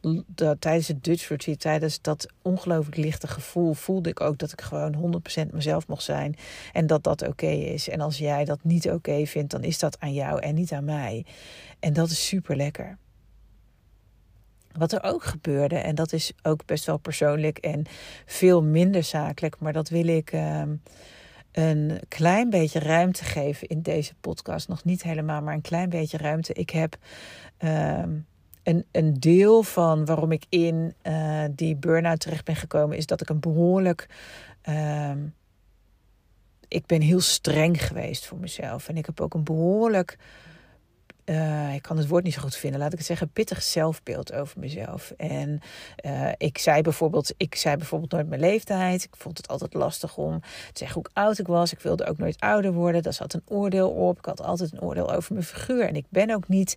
tijdens 0.58 0.88
het 0.88 1.04
Dutch 1.04 1.28
Retreat, 1.28 1.60
tijdens 1.60 2.00
dat 2.00 2.26
ongelooflijk 2.42 2.96
lichte 2.96 3.26
gevoel, 3.26 3.72
voelde 3.72 4.08
ik 4.08 4.20
ook 4.20 4.38
dat 4.38 4.52
ik 4.52 4.60
gewoon 4.60 5.22
100% 5.46 5.50
mezelf 5.52 5.86
mocht 5.86 6.02
zijn. 6.02 6.36
En 6.72 6.86
dat 6.86 7.02
dat 7.04 7.28
oké 7.28 7.46
is. 7.46 7.88
En 7.88 8.00
als 8.00 8.18
jij 8.18 8.44
dat 8.44 8.58
niet 8.62 8.90
oké 8.90 9.26
vindt, 9.26 9.50
dan 9.50 9.62
is 9.62 9.78
dat 9.78 10.00
aan 10.00 10.12
jou 10.12 10.40
en 10.40 10.54
niet 10.54 10.72
aan 10.72 10.84
mij. 10.84 11.24
En 11.80 11.92
dat 11.92 12.10
is 12.10 12.26
super 12.26 12.56
lekker. 12.56 12.98
wat 14.72 14.92
er 14.92 15.02
ook 15.02 15.24
gebeurde, 15.24 15.76
en 15.76 15.94
dat 15.94 16.12
is 16.12 16.32
ook 16.42 16.66
best 16.66 16.84
wel 16.84 16.98
persoonlijk 16.98 17.58
en 17.58 17.84
veel 18.26 18.62
minder 18.62 19.02
zakelijk, 19.02 19.58
maar 19.58 19.72
dat 19.72 19.88
wil 19.88 20.06
ik 20.06 20.32
ehm, 20.32 20.74
een 21.52 22.00
klein 22.09 22.50
beetje 22.50 22.78
ruimte 22.78 23.25
geven 23.25 23.69
in 23.69 23.83
deze 23.83 24.14
podcast. 24.21 24.69
Nog 24.69 24.85
niet 24.85 25.02
helemaal, 25.02 25.42
maar 25.42 25.54
een 25.54 25.61
klein 25.61 25.88
beetje 25.88 26.16
ruimte. 26.16 26.52
Ik 26.52 26.71
heb 26.71 26.97
ehm, 27.57 28.11
een, 28.62 28.85
een 28.90 29.21
deel 29.21 29.62
van 29.62 30.04
waarom 30.04 30.33
ik 30.33 30.45
in 30.49 30.95
uh, 31.02 31.45
die 31.50 31.76
burn-out 31.76 32.21
terecht 32.21 32.45
ben 32.45 32.57
gekomen, 32.57 32.97
is 32.97 33.07
dat 33.07 33.21
ik 33.21 33.28
een 33.28 33.40
behoorlijk. 33.40 34.09
Ehm, 34.62 35.19
ik 36.69 36.87
ben 36.87 37.00
heel 37.00 37.21
streng 37.21 37.87
geweest 37.87 38.26
voor 38.26 38.38
mezelf. 38.38 38.88
En 38.88 38.97
ik 38.97 39.07
heb 39.07 39.21
ook 39.21 39.35
een 39.35 39.45
behoorlijk 39.45 40.19
uh, 41.24 41.74
ik 41.74 41.82
kan 41.82 41.96
het 41.96 42.08
woord 42.08 42.24
niet 42.24 42.34
zo 42.34 42.40
goed 42.40 42.56
vinden, 42.56 42.80
laat 42.80 42.92
ik 42.92 42.98
het 42.98 43.06
zeggen, 43.06 43.30
pittig 43.32 43.62
zelfbeeld 43.62 44.32
over 44.32 44.60
mezelf. 44.60 45.12
En 45.16 45.60
uh, 46.06 46.28
ik, 46.36 46.58
zei 46.58 46.82
bijvoorbeeld, 46.82 47.34
ik 47.36 47.54
zei 47.54 47.76
bijvoorbeeld 47.76 48.12
nooit 48.12 48.28
mijn 48.28 48.40
leeftijd. 48.40 49.04
Ik 49.04 49.16
vond 49.16 49.36
het 49.36 49.48
altijd 49.48 49.74
lastig 49.74 50.16
om 50.16 50.40
te 50.40 50.46
zeggen 50.72 51.02
hoe 51.02 51.10
oud 51.24 51.38
ik 51.38 51.46
was. 51.46 51.72
Ik 51.72 51.80
wilde 51.80 52.06
ook 52.06 52.18
nooit 52.18 52.40
ouder 52.40 52.72
worden. 52.72 53.02
Daar 53.02 53.12
zat 53.12 53.34
een 53.34 53.42
oordeel 53.46 53.90
op. 53.90 54.18
Ik 54.18 54.24
had 54.24 54.42
altijd 54.42 54.72
een 54.72 54.80
oordeel 54.80 55.12
over 55.12 55.32
mijn 55.32 55.44
figuur. 55.44 55.88
En 55.88 55.96
ik 55.96 56.06
ben 56.08 56.30
ook 56.30 56.48
niet 56.48 56.76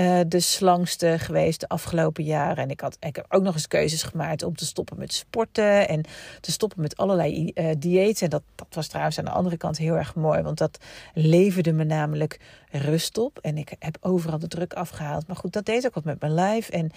uh, 0.00 0.20
de 0.26 0.40
slangste 0.40 1.18
geweest 1.18 1.60
de 1.60 1.68
afgelopen 1.68 2.24
jaren. 2.24 2.62
En 2.62 2.70
ik, 2.70 2.80
had, 2.80 2.96
ik 3.00 3.16
heb 3.16 3.26
ook 3.28 3.42
nog 3.42 3.54
eens 3.54 3.68
keuzes 3.68 4.02
gemaakt 4.02 4.42
om 4.42 4.56
te 4.56 4.66
stoppen 4.66 4.98
met 4.98 5.12
sporten 5.12 5.88
en 5.88 6.04
te 6.40 6.52
stoppen 6.52 6.80
met 6.80 6.96
allerlei 6.96 7.52
diëten. 7.78 8.24
En 8.24 8.30
dat, 8.30 8.42
dat 8.54 8.66
was 8.70 8.86
trouwens 8.86 9.18
aan 9.18 9.24
de 9.24 9.30
andere 9.30 9.56
kant 9.56 9.78
heel 9.78 9.94
erg 9.94 10.14
mooi, 10.14 10.42
want 10.42 10.58
dat 10.58 10.78
leverde 11.14 11.72
me 11.72 11.84
namelijk 11.84 12.40
rust 12.70 13.18
op. 13.18 13.38
En 13.38 13.58
ik 13.58 13.70
heb 13.78 13.96
overal 14.00 14.38
de 14.38 14.48
druk 14.48 14.72
afgehaald. 14.72 15.26
Maar 15.26 15.36
goed, 15.36 15.52
dat 15.52 15.64
deed 15.64 15.86
ook 15.86 15.94
wat 15.94 16.04
met 16.04 16.20
mijn 16.20 16.32
lijf. 16.32 16.68
En, 16.68 16.90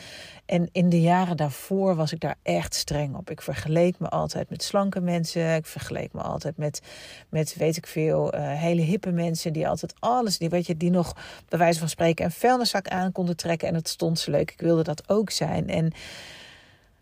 en 0.45 0.69
in 0.71 0.89
de 0.89 1.01
jaren 1.01 1.37
daarvoor 1.37 1.95
was 1.95 2.11
ik 2.11 2.19
daar 2.19 2.35
echt 2.43 2.75
streng 2.75 3.15
op. 3.15 3.29
Ik 3.29 3.41
vergeleek 3.41 3.99
me 3.99 4.09
altijd 4.09 4.49
met 4.49 4.63
slanke 4.63 5.01
mensen. 5.01 5.55
Ik 5.55 5.65
vergeleek 5.65 6.13
me 6.13 6.21
altijd 6.21 6.57
met, 6.57 6.81
met 7.29 7.55
weet 7.55 7.77
ik 7.77 7.87
veel, 7.87 8.35
uh, 8.35 8.41
hele 8.41 8.81
hippe 8.81 9.11
mensen 9.11 9.53
die 9.53 9.67
altijd 9.67 9.93
alles, 9.99 10.37
die, 10.37 10.49
weet 10.49 10.65
je, 10.65 10.77
die 10.77 10.91
nog 10.91 11.15
bij 11.49 11.59
wijze 11.59 11.79
van 11.79 11.89
spreken 11.89 12.25
een 12.25 12.31
vuilniszak 12.31 12.87
aan 12.87 13.11
konden 13.11 13.37
trekken. 13.37 13.67
En 13.67 13.75
het 13.75 13.87
stond 13.87 14.19
zo 14.19 14.31
leuk. 14.31 14.51
Ik 14.51 14.61
wilde 14.61 14.83
dat 14.83 15.09
ook 15.09 15.29
zijn. 15.29 15.69
En 15.69 15.93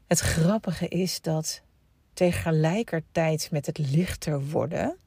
het 0.08 0.20
grappige 0.20 0.88
is 0.88 1.22
dat 1.22 1.62
tegelijkertijd 2.14 3.52
met 3.52 3.66
het 3.66 3.78
lichter 3.78 4.50
worden, 4.50 4.98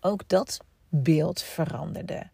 ook 0.00 0.28
dat 0.28 0.58
beeld 0.88 1.42
veranderde. 1.42 2.26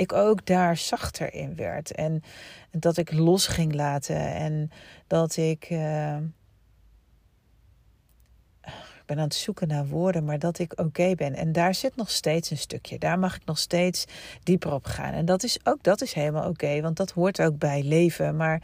Ik 0.00 0.12
ook 0.12 0.46
daar 0.46 0.76
zachter 0.76 1.34
in 1.34 1.56
werd. 1.56 1.92
En 1.92 2.22
dat 2.70 2.96
ik 2.96 3.12
los 3.12 3.46
ging 3.46 3.74
laten. 3.74 4.34
En 4.34 4.70
dat 5.06 5.36
ik. 5.36 5.70
Uh, 5.70 6.16
ik 8.66 9.06
ben 9.06 9.16
aan 9.18 9.24
het 9.24 9.34
zoeken 9.34 9.68
naar 9.68 9.86
woorden, 9.86 10.24
maar 10.24 10.38
dat 10.38 10.58
ik 10.58 10.80
oké 10.80 11.14
ben. 11.14 11.34
En 11.34 11.52
daar 11.52 11.74
zit 11.74 11.96
nog 11.96 12.10
steeds 12.10 12.50
een 12.50 12.58
stukje. 12.58 12.98
Daar 12.98 13.18
mag 13.18 13.36
ik 13.36 13.44
nog 13.44 13.58
steeds 13.58 14.04
dieper 14.42 14.72
op 14.72 14.84
gaan. 14.84 15.12
En 15.12 15.24
dat 15.24 15.42
is 15.42 15.58
ook 15.64 15.82
dat 15.82 16.00
is 16.00 16.12
helemaal 16.12 16.48
oké, 16.48 16.80
want 16.80 16.96
dat 16.96 17.10
hoort 17.10 17.42
ook 17.42 17.58
bij 17.58 17.82
leven. 17.82 18.36
Maar 18.36 18.62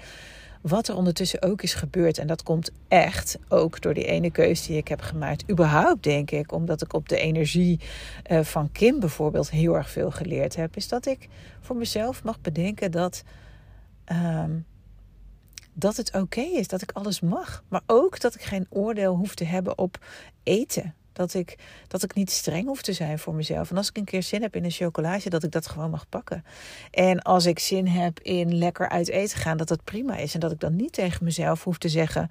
wat 0.68 0.88
er 0.88 0.96
ondertussen 0.96 1.42
ook 1.42 1.62
is 1.62 1.74
gebeurd. 1.74 2.18
En 2.18 2.26
dat 2.26 2.42
komt 2.42 2.70
echt 2.88 3.38
ook 3.48 3.80
door 3.80 3.94
die 3.94 4.04
ene 4.04 4.30
keuze 4.30 4.66
die 4.66 4.76
ik 4.76 4.88
heb 4.88 5.00
gemaakt. 5.00 5.50
Überhaupt 5.50 6.02
denk 6.02 6.30
ik, 6.30 6.52
omdat 6.52 6.82
ik 6.82 6.92
op 6.92 7.08
de 7.08 7.18
energie 7.18 7.80
uh, 8.30 8.40
van 8.40 8.72
Kim 8.72 9.00
bijvoorbeeld 9.00 9.50
heel 9.50 9.74
erg 9.74 9.90
veel 9.90 10.10
geleerd 10.10 10.56
heb. 10.56 10.76
Is 10.76 10.88
dat 10.88 11.06
ik 11.06 11.28
voor 11.60 11.76
mezelf 11.76 12.24
mag 12.24 12.40
bedenken 12.40 12.90
dat. 12.90 13.22
Um, 14.12 14.66
dat 15.78 15.96
het 15.96 16.14
oké 16.14 16.40
is, 16.40 16.68
dat 16.68 16.82
ik 16.82 16.92
alles 16.92 17.20
mag. 17.20 17.62
Maar 17.68 17.82
ook 17.86 18.20
dat 18.20 18.34
ik 18.34 18.42
geen 18.42 18.66
oordeel 18.68 19.14
hoef 19.14 19.34
te 19.34 19.44
hebben 19.44 19.78
op 19.78 19.98
eten. 20.42 20.94
Dat 21.16 21.34
ik, 21.34 21.58
dat 21.88 22.02
ik 22.02 22.14
niet 22.14 22.30
streng 22.30 22.66
hoef 22.66 22.82
te 22.82 22.92
zijn 22.92 23.18
voor 23.18 23.34
mezelf. 23.34 23.70
En 23.70 23.76
als 23.76 23.88
ik 23.88 23.96
een 23.96 24.04
keer 24.04 24.22
zin 24.22 24.42
heb 24.42 24.56
in 24.56 24.64
een 24.64 24.70
chocolade, 24.70 25.30
dat 25.30 25.42
ik 25.42 25.50
dat 25.50 25.66
gewoon 25.66 25.90
mag 25.90 26.08
pakken. 26.08 26.44
En 26.90 27.22
als 27.22 27.46
ik 27.46 27.58
zin 27.58 27.86
heb 27.86 28.20
in 28.20 28.58
lekker 28.58 28.88
uit 28.88 29.08
eten 29.08 29.38
gaan, 29.38 29.56
dat 29.56 29.68
dat 29.68 29.84
prima 29.84 30.16
is. 30.16 30.34
En 30.34 30.40
dat 30.40 30.52
ik 30.52 30.60
dan 30.60 30.76
niet 30.76 30.92
tegen 30.92 31.24
mezelf 31.24 31.64
hoef 31.64 31.78
te 31.78 31.88
zeggen: 31.88 32.28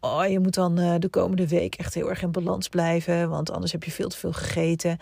Oh, 0.00 0.26
je 0.26 0.40
moet 0.40 0.54
dan 0.54 0.80
uh, 0.80 0.94
de 0.98 1.08
komende 1.08 1.48
week 1.48 1.74
echt 1.74 1.94
heel 1.94 2.10
erg 2.10 2.22
in 2.22 2.32
balans 2.32 2.68
blijven, 2.68 3.28
want 3.28 3.50
anders 3.50 3.72
heb 3.72 3.84
je 3.84 3.90
veel 3.90 4.08
te 4.08 4.16
veel 4.16 4.32
gegeten. 4.32 4.98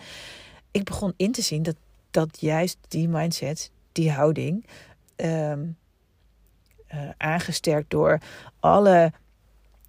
Ik 0.71 0.83
begon 0.83 1.13
in 1.17 1.31
te 1.31 1.41
zien 1.41 1.63
dat, 1.63 1.75
dat 2.11 2.37
juist 2.39 2.77
die 2.87 3.09
mindset, 3.09 3.71
die 3.91 4.11
houding. 4.11 4.65
Um, 5.15 5.77
aangesterkt 7.17 7.89
door 7.89 8.19
alle 8.59 9.13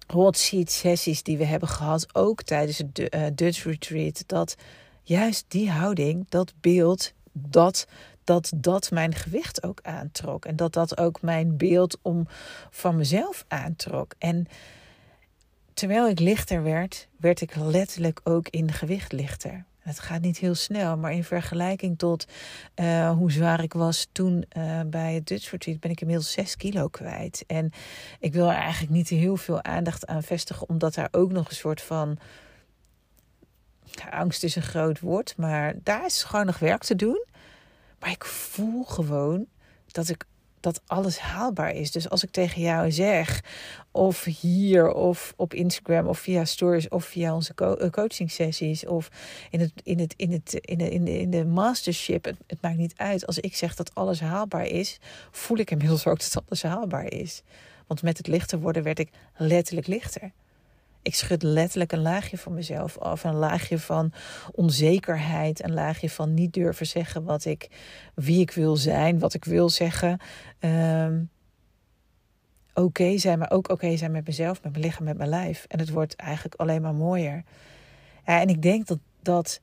hot 0.07 0.37
seat 0.37 0.71
sessies 0.71 1.23
die 1.23 1.37
we 1.37 1.45
hebben 1.45 1.69
gehad, 1.69 2.15
ook 2.15 2.43
tijdens 2.43 2.77
het 2.77 2.99
uh, 2.99 3.25
Dutch 3.33 3.63
Retreat, 3.63 4.23
dat 4.25 4.55
juist 5.03 5.45
die 5.47 5.71
houding, 5.71 6.25
dat 6.29 6.53
beeld, 6.61 7.13
dat, 7.31 7.87
dat 8.23 8.51
dat 8.55 8.91
mijn 8.91 9.15
gewicht 9.15 9.63
ook 9.63 9.79
aantrok. 9.81 10.45
En 10.45 10.55
dat 10.55 10.73
dat 10.73 10.97
ook 10.97 11.21
mijn 11.21 11.57
beeld 11.57 11.97
om 12.01 12.27
van 12.69 12.95
mezelf 12.95 13.45
aantrok. 13.47 14.13
En 14.17 14.47
terwijl 15.73 16.07
ik 16.07 16.19
lichter 16.19 16.63
werd, 16.63 17.07
werd 17.17 17.41
ik 17.41 17.55
letterlijk 17.55 18.19
ook 18.23 18.49
in 18.49 18.71
gewicht 18.71 19.11
lichter. 19.11 19.65
Het 19.85 19.99
gaat 19.99 20.21
niet 20.21 20.37
heel 20.37 20.55
snel, 20.55 20.97
maar 20.97 21.11
in 21.13 21.23
vergelijking 21.23 21.97
tot 21.97 22.25
uh, 22.75 23.11
hoe 23.11 23.31
zwaar 23.31 23.63
ik 23.63 23.73
was 23.73 24.07
toen 24.11 24.45
uh, 24.57 24.81
bij 24.85 25.13
het 25.13 25.27
Dutch 25.27 25.51
Retreat, 25.51 25.79
ben 25.79 25.91
ik 25.91 26.01
inmiddels 26.01 26.31
6 26.31 26.55
kilo 26.55 26.87
kwijt. 26.87 27.43
En 27.47 27.71
ik 28.19 28.33
wil 28.33 28.51
eigenlijk 28.51 28.91
niet 28.91 29.09
heel 29.09 29.37
veel 29.37 29.63
aandacht 29.63 30.05
aan 30.05 30.23
vestigen, 30.23 30.69
omdat 30.69 30.93
daar 30.93 31.07
ook 31.11 31.31
nog 31.31 31.49
een 31.49 31.55
soort 31.55 31.81
van. 31.81 32.17
Angst 34.09 34.43
is 34.43 34.55
een 34.55 34.61
groot 34.61 34.99
woord, 34.99 35.37
maar 35.37 35.73
daar 35.83 36.05
is 36.05 36.23
gewoon 36.23 36.45
nog 36.45 36.59
werk 36.59 36.83
te 36.83 36.95
doen. 36.95 37.25
Maar 37.99 38.09
ik 38.11 38.25
voel 38.25 38.83
gewoon 38.83 39.45
dat 39.87 40.09
ik 40.09 40.25
dat 40.65 40.81
alles 40.85 41.19
haalbaar 41.19 41.71
is. 41.75 41.91
Dus 41.91 42.09
als 42.09 42.23
ik 42.23 42.31
tegen 42.31 42.61
jou 42.61 42.91
zeg, 42.91 43.43
of 43.91 44.23
hier, 44.23 44.91
of 44.91 45.33
op 45.35 45.53
Instagram, 45.53 46.07
of 46.07 46.19
via 46.19 46.45
stories, 46.45 46.87
of 46.87 47.05
via 47.05 47.35
onze 47.35 47.53
eh, 47.55 47.89
coaching 47.89 48.31
sessies, 48.31 48.85
of 48.85 49.09
in 49.49 49.59
het, 49.59 49.71
in 49.83 49.99
het, 49.99 50.13
in 50.17 50.31
het, 50.31 50.53
in 50.53 50.77
de, 50.77 50.89
in 50.89 51.03
de, 51.03 51.19
in 51.19 51.29
de 51.29 51.45
mastership, 51.45 52.25
het, 52.25 52.37
het 52.47 52.61
maakt 52.61 52.77
niet 52.77 52.93
uit. 52.95 53.27
Als 53.27 53.39
ik 53.39 53.55
zeg 53.55 53.75
dat 53.75 53.95
alles 53.95 54.19
haalbaar 54.19 54.65
is, 54.65 54.99
voel 55.31 55.57
ik 55.57 55.71
inmiddels 55.71 56.07
ook 56.09 56.19
dat 56.19 56.43
alles 56.45 56.63
haalbaar 56.63 57.11
is. 57.11 57.41
Want 57.87 58.03
met 58.03 58.17
het 58.17 58.27
lichter 58.27 58.59
worden 58.59 58.83
werd 58.83 58.99
ik 58.99 59.09
letterlijk 59.35 59.87
lichter. 59.87 60.31
Ik 61.05 61.15
schud 61.15 61.43
letterlijk 61.43 61.91
een 61.91 62.01
laagje 62.01 62.37
van 62.37 62.53
mezelf 62.53 62.97
af. 62.97 63.23
Een 63.23 63.35
laagje 63.35 63.79
van 63.79 64.11
onzekerheid. 64.51 65.63
Een 65.63 65.73
laagje 65.73 66.09
van 66.09 66.33
niet 66.33 66.53
durven 66.53 66.85
zeggen 66.87 67.23
wat 67.23 67.45
ik, 67.45 67.69
wie 68.15 68.39
ik 68.39 68.51
wil 68.51 68.75
zijn, 68.75 69.19
wat 69.19 69.33
ik 69.33 69.45
wil 69.45 69.69
zeggen. 69.69 70.19
Um, 70.59 71.29
oké 72.73 73.17
zijn, 73.17 73.39
maar 73.39 73.51
ook 73.51 73.69
oké 73.69 73.97
zijn 73.97 74.11
met 74.11 74.27
mezelf, 74.27 74.63
met 74.63 74.71
mijn 74.71 74.83
lichaam, 74.83 75.03
met 75.03 75.17
mijn 75.17 75.29
lijf. 75.29 75.65
En 75.67 75.79
het 75.79 75.89
wordt 75.89 76.15
eigenlijk 76.15 76.55
alleen 76.55 76.81
maar 76.81 76.95
mooier. 76.95 77.43
En 78.23 78.47
ik 78.47 78.61
denk 78.61 78.87
dat, 78.87 78.99
dat 79.21 79.61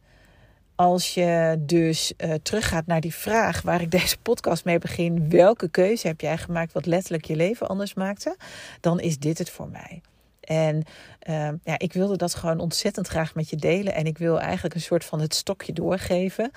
als 0.75 1.15
je 1.15 1.57
dus 1.61 2.13
uh, 2.17 2.35
teruggaat 2.35 2.87
naar 2.87 3.01
die 3.01 3.15
vraag 3.15 3.63
waar 3.63 3.81
ik 3.81 3.91
deze 4.01 4.19
podcast 4.19 4.65
mee 4.65 4.79
begin: 4.79 5.31
welke 5.31 5.69
keuze 5.69 6.07
heb 6.07 6.21
jij 6.21 6.39
gemaakt 6.39 6.73
wat 6.73 6.87
letterlijk 6.87 7.25
je 7.25 7.37
leven 7.37 7.69
anders 7.69 7.95
maakte? 7.95 8.37
Dan 8.81 9.01
is 9.01 9.19
dit 9.19 9.39
het 9.39 9.51
voor 9.51 9.69
mij. 9.69 10.03
En 10.43 10.83
uh, 11.29 11.49
ja, 11.63 11.79
ik 11.79 11.93
wilde 11.93 12.17
dat 12.17 12.35
gewoon 12.35 12.59
ontzettend 12.59 13.09
graag 13.09 13.35
met 13.35 13.51
je 13.51 13.57
delen. 13.57 13.95
En 13.95 14.07
ik 14.07 14.19
wil 14.19 14.41
eigenlijk 14.41 14.75
een 14.75 14.81
soort 14.81 15.05
van 15.05 15.21
het 15.21 15.35
stokje 15.35 15.73
doorgeven. 15.73 16.51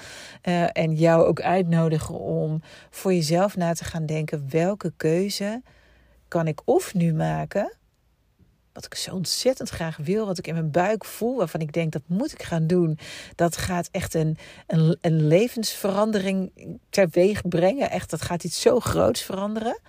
Uh, 0.44 0.78
en 0.78 0.96
jou 0.96 1.26
ook 1.26 1.42
uitnodigen 1.42 2.20
om 2.20 2.62
voor 2.90 3.14
jezelf 3.14 3.56
na 3.56 3.74
te 3.74 3.84
gaan 3.84 4.06
denken: 4.06 4.50
welke 4.50 4.94
keuze 4.98 5.62
kan 6.28 6.48
ik 6.48 6.62
of 6.66 6.94
nu 6.94 7.14
maken? 7.14 7.74
Wat 8.74 8.86
ik 8.86 8.96
zo 8.96 9.14
ontzettend 9.14 9.70
graag 9.70 9.98
wil, 9.98 10.26
wat 10.26 10.38
ik 10.38 10.48
in 10.48 10.54
mijn 10.54 10.72
buik 10.72 11.06
voel, 11.06 11.38
waarvan 11.38 11.62
ik 11.62 11.74
denk 11.74 11.92
dat 11.92 12.02
moet 12.06 12.32
ik 12.32 12.44
gaan 12.44 12.68
doen. 12.68 13.00
Dat 13.36 13.58
gaat 13.58 13.90
echt 13.92 14.14
een, 14.14 14.38
een, 14.68 14.98
een 15.02 15.28
levensverandering 15.28 16.52
teweeg 16.90 17.48
brengen. 17.48 17.90
Echt, 17.90 18.10
dat 18.10 18.22
gaat 18.22 18.44
iets 18.44 18.62
zo 18.62 18.80
groots 18.80 19.22
veranderen. 19.22 19.80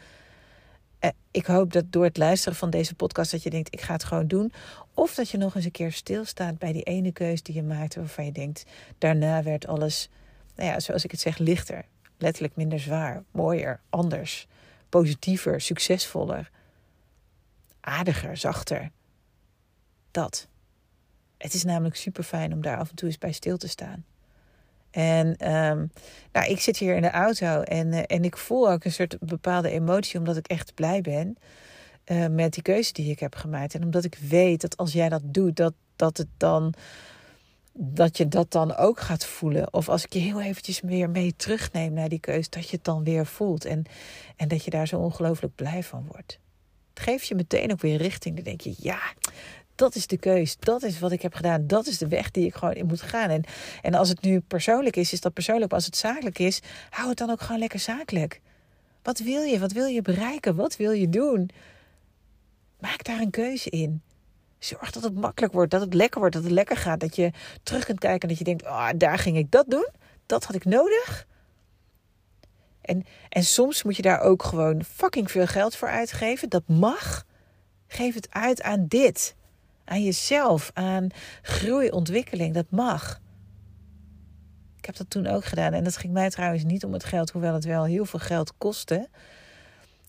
Eh, 1.06 1.12
ik 1.30 1.46
hoop 1.46 1.72
dat 1.72 1.84
door 1.92 2.04
het 2.04 2.16
luisteren 2.16 2.58
van 2.58 2.70
deze 2.70 2.94
podcast 2.94 3.30
dat 3.30 3.42
je 3.42 3.50
denkt, 3.50 3.74
ik 3.74 3.80
ga 3.80 3.92
het 3.92 4.04
gewoon 4.04 4.26
doen. 4.26 4.52
Of 4.94 5.14
dat 5.14 5.30
je 5.30 5.38
nog 5.38 5.54
eens 5.54 5.64
een 5.64 5.70
keer 5.70 5.92
stilstaat 5.92 6.58
bij 6.58 6.72
die 6.72 6.82
ene 6.82 7.12
keus 7.12 7.42
die 7.42 7.54
je 7.54 7.62
maakte 7.62 7.98
waarvan 7.98 8.24
je 8.24 8.32
denkt, 8.32 8.64
daarna 8.98 9.42
werd 9.42 9.66
alles, 9.66 10.08
nou 10.54 10.70
ja, 10.70 10.80
zoals 10.80 11.04
ik 11.04 11.10
het 11.10 11.20
zeg, 11.20 11.38
lichter. 11.38 11.84
Letterlijk 12.18 12.56
minder 12.56 12.80
zwaar, 12.80 13.24
mooier, 13.30 13.80
anders, 13.90 14.46
positiever, 14.88 15.60
succesvoller, 15.60 16.50
aardiger, 17.80 18.36
zachter. 18.36 18.90
Dat. 20.10 20.48
Het 21.38 21.54
is 21.54 21.64
namelijk 21.64 21.96
super 21.96 22.24
fijn 22.24 22.52
om 22.52 22.62
daar 22.62 22.78
af 22.78 22.88
en 22.88 22.94
toe 22.94 23.08
eens 23.08 23.18
bij 23.18 23.32
stil 23.32 23.56
te 23.56 23.68
staan. 23.68 24.04
En 24.96 25.36
ehm, 25.36 25.86
nou, 26.32 26.50
ik 26.50 26.60
zit 26.60 26.76
hier 26.76 26.96
in 26.96 27.02
de 27.02 27.10
auto 27.10 27.60
en, 27.60 27.92
uh, 27.92 28.02
en 28.06 28.24
ik 28.24 28.36
voel 28.36 28.70
ook 28.70 28.84
een 28.84 28.92
soort 28.92 29.16
bepaalde 29.20 29.70
emotie, 29.70 30.18
omdat 30.18 30.36
ik 30.36 30.46
echt 30.46 30.74
blij 30.74 31.00
ben 31.00 31.36
uh, 32.06 32.26
met 32.26 32.52
die 32.52 32.62
keuze 32.62 32.92
die 32.92 33.10
ik 33.10 33.20
heb 33.20 33.34
gemaakt. 33.34 33.74
En 33.74 33.84
omdat 33.84 34.04
ik 34.04 34.18
weet 34.28 34.60
dat 34.60 34.76
als 34.76 34.92
jij 34.92 35.08
dat 35.08 35.22
doet, 35.24 35.56
dat, 35.56 35.74
dat 35.96 36.16
het 36.16 36.28
dan 36.36 36.74
dat 37.72 38.16
je 38.16 38.28
dat 38.28 38.52
dan 38.52 38.76
ook 38.76 39.00
gaat 39.00 39.24
voelen. 39.24 39.72
Of 39.72 39.88
als 39.88 40.04
ik 40.04 40.12
je 40.12 40.18
heel 40.18 40.40
eventjes 40.40 40.80
weer 40.80 41.10
mee 41.10 41.34
terugneem 41.36 41.92
naar 41.92 42.08
die 42.08 42.20
keuze, 42.20 42.50
dat 42.50 42.68
je 42.68 42.76
het 42.76 42.84
dan 42.84 43.04
weer 43.04 43.26
voelt. 43.26 43.64
En, 43.64 43.84
en 44.36 44.48
dat 44.48 44.64
je 44.64 44.70
daar 44.70 44.88
zo 44.88 44.98
ongelooflijk 44.98 45.54
blij 45.54 45.82
van 45.82 46.06
wordt. 46.12 46.38
Het 46.94 47.04
geeft 47.04 47.26
je 47.26 47.34
meteen 47.34 47.72
ook 47.72 47.80
weer 47.80 47.96
richting. 47.96 48.34
Dan 48.34 48.44
denk 48.44 48.60
je, 48.60 48.74
ja, 48.78 49.00
dat 49.76 49.94
is 49.94 50.06
de 50.06 50.16
keus. 50.16 50.56
Dat 50.58 50.82
is 50.82 50.98
wat 50.98 51.12
ik 51.12 51.22
heb 51.22 51.34
gedaan. 51.34 51.66
Dat 51.66 51.86
is 51.86 51.98
de 51.98 52.08
weg 52.08 52.30
die 52.30 52.46
ik 52.46 52.54
gewoon 52.54 52.74
in 52.74 52.86
moet 52.86 53.02
gaan. 53.02 53.30
En, 53.30 53.44
en 53.82 53.94
als 53.94 54.08
het 54.08 54.22
nu 54.22 54.40
persoonlijk 54.40 54.96
is, 54.96 55.12
is 55.12 55.20
dat 55.20 55.32
persoonlijk. 55.32 55.70
Maar 55.70 55.78
als 55.78 55.86
het 55.86 55.96
zakelijk 55.96 56.38
is, 56.38 56.60
hou 56.90 57.08
het 57.08 57.18
dan 57.18 57.30
ook 57.30 57.40
gewoon 57.40 57.58
lekker 57.58 57.78
zakelijk. 57.78 58.40
Wat 59.02 59.18
wil 59.18 59.42
je? 59.42 59.58
Wat 59.58 59.72
wil 59.72 59.86
je 59.86 60.02
bereiken? 60.02 60.56
Wat 60.56 60.76
wil 60.76 60.90
je 60.90 61.08
doen? 61.08 61.50
Maak 62.78 63.04
daar 63.04 63.20
een 63.20 63.30
keuze 63.30 63.70
in. 63.70 64.02
Zorg 64.58 64.90
dat 64.90 65.02
het 65.02 65.14
makkelijk 65.14 65.52
wordt, 65.52 65.70
dat 65.70 65.80
het 65.80 65.94
lekker 65.94 66.20
wordt, 66.20 66.34
dat 66.34 66.44
het 66.44 66.52
lekker 66.52 66.76
gaat. 66.76 67.00
Dat 67.00 67.16
je 67.16 67.30
terug 67.62 67.84
kunt 67.84 67.98
kijken 67.98 68.20
en 68.20 68.28
dat 68.28 68.38
je 68.38 68.44
denkt: 68.44 68.64
oh, 68.64 68.88
daar 68.96 69.18
ging 69.18 69.36
ik 69.36 69.50
dat 69.50 69.70
doen. 69.70 69.88
Dat 70.26 70.44
had 70.44 70.54
ik 70.54 70.64
nodig. 70.64 71.26
En, 72.80 73.04
en 73.28 73.44
soms 73.44 73.82
moet 73.82 73.96
je 73.96 74.02
daar 74.02 74.20
ook 74.20 74.42
gewoon 74.42 74.84
fucking 74.84 75.30
veel 75.30 75.46
geld 75.46 75.76
voor 75.76 75.88
uitgeven. 75.88 76.48
Dat 76.48 76.62
mag. 76.66 77.24
Geef 77.86 78.14
het 78.14 78.28
uit 78.30 78.62
aan 78.62 78.84
dit. 78.88 79.34
Aan 79.86 80.04
jezelf, 80.04 80.70
aan 80.74 81.08
groei, 81.42 81.90
ontwikkeling. 81.90 82.54
Dat 82.54 82.70
mag. 82.70 83.20
Ik 84.76 84.84
heb 84.84 84.96
dat 84.96 85.10
toen 85.10 85.26
ook 85.26 85.44
gedaan. 85.44 85.72
En 85.72 85.84
dat 85.84 85.96
ging 85.96 86.12
mij 86.12 86.30
trouwens 86.30 86.64
niet 86.64 86.84
om 86.84 86.92
het 86.92 87.04
geld, 87.04 87.30
hoewel 87.30 87.54
het 87.54 87.64
wel 87.64 87.84
heel 87.84 88.04
veel 88.04 88.18
geld 88.18 88.52
kostte. 88.58 89.08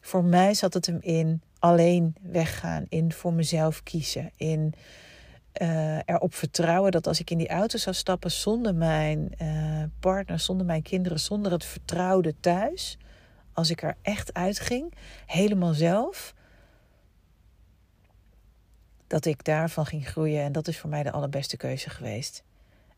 Voor 0.02 0.24
mij 0.24 0.54
zat 0.54 0.74
het 0.74 0.86
hem 0.86 0.98
in 1.02 1.42
alleen 1.60 2.16
weggaan, 2.22 2.86
in 2.90 3.12
voor 3.12 3.34
mezelf 3.34 3.84
kiezen, 3.84 4.32
in 4.36 4.74
uh, 5.62 5.98
erop 6.06 6.34
vertrouwen 6.34 6.92
dat 6.92 7.08
als 7.08 7.20
ik 7.20 7.30
in 7.30 7.38
die 7.38 7.50
auto 7.50 7.78
zou 7.78 7.96
stappen 7.96 8.32
zonder 8.32 8.76
mijn 8.76 9.32
uh, 9.42 9.84
partner, 10.00 10.40
zonder 10.40 10.66
mijn 10.66 10.82
kinderen, 10.82 11.20
zonder 11.20 11.52
het 11.52 11.66
vertrouwde 11.66 12.36
thuis, 12.40 12.98
als 13.54 13.70
ik 13.70 13.82
er 13.82 13.98
echt 14.02 14.34
uitging, 14.34 14.94
helemaal 15.26 15.74
zelf, 15.74 16.34
dat 19.08 19.26
ik 19.26 19.44
daarvan 19.44 19.86
ging 19.86 20.08
groeien. 20.08 20.44
En 20.44 20.52
dat 20.52 20.68
is 20.68 20.78
voor 20.78 20.90
mij 20.90 21.04
de 21.04 21.12
allerbeste 21.12 21.58
keuze 21.58 21.90
geweest. 21.90 22.44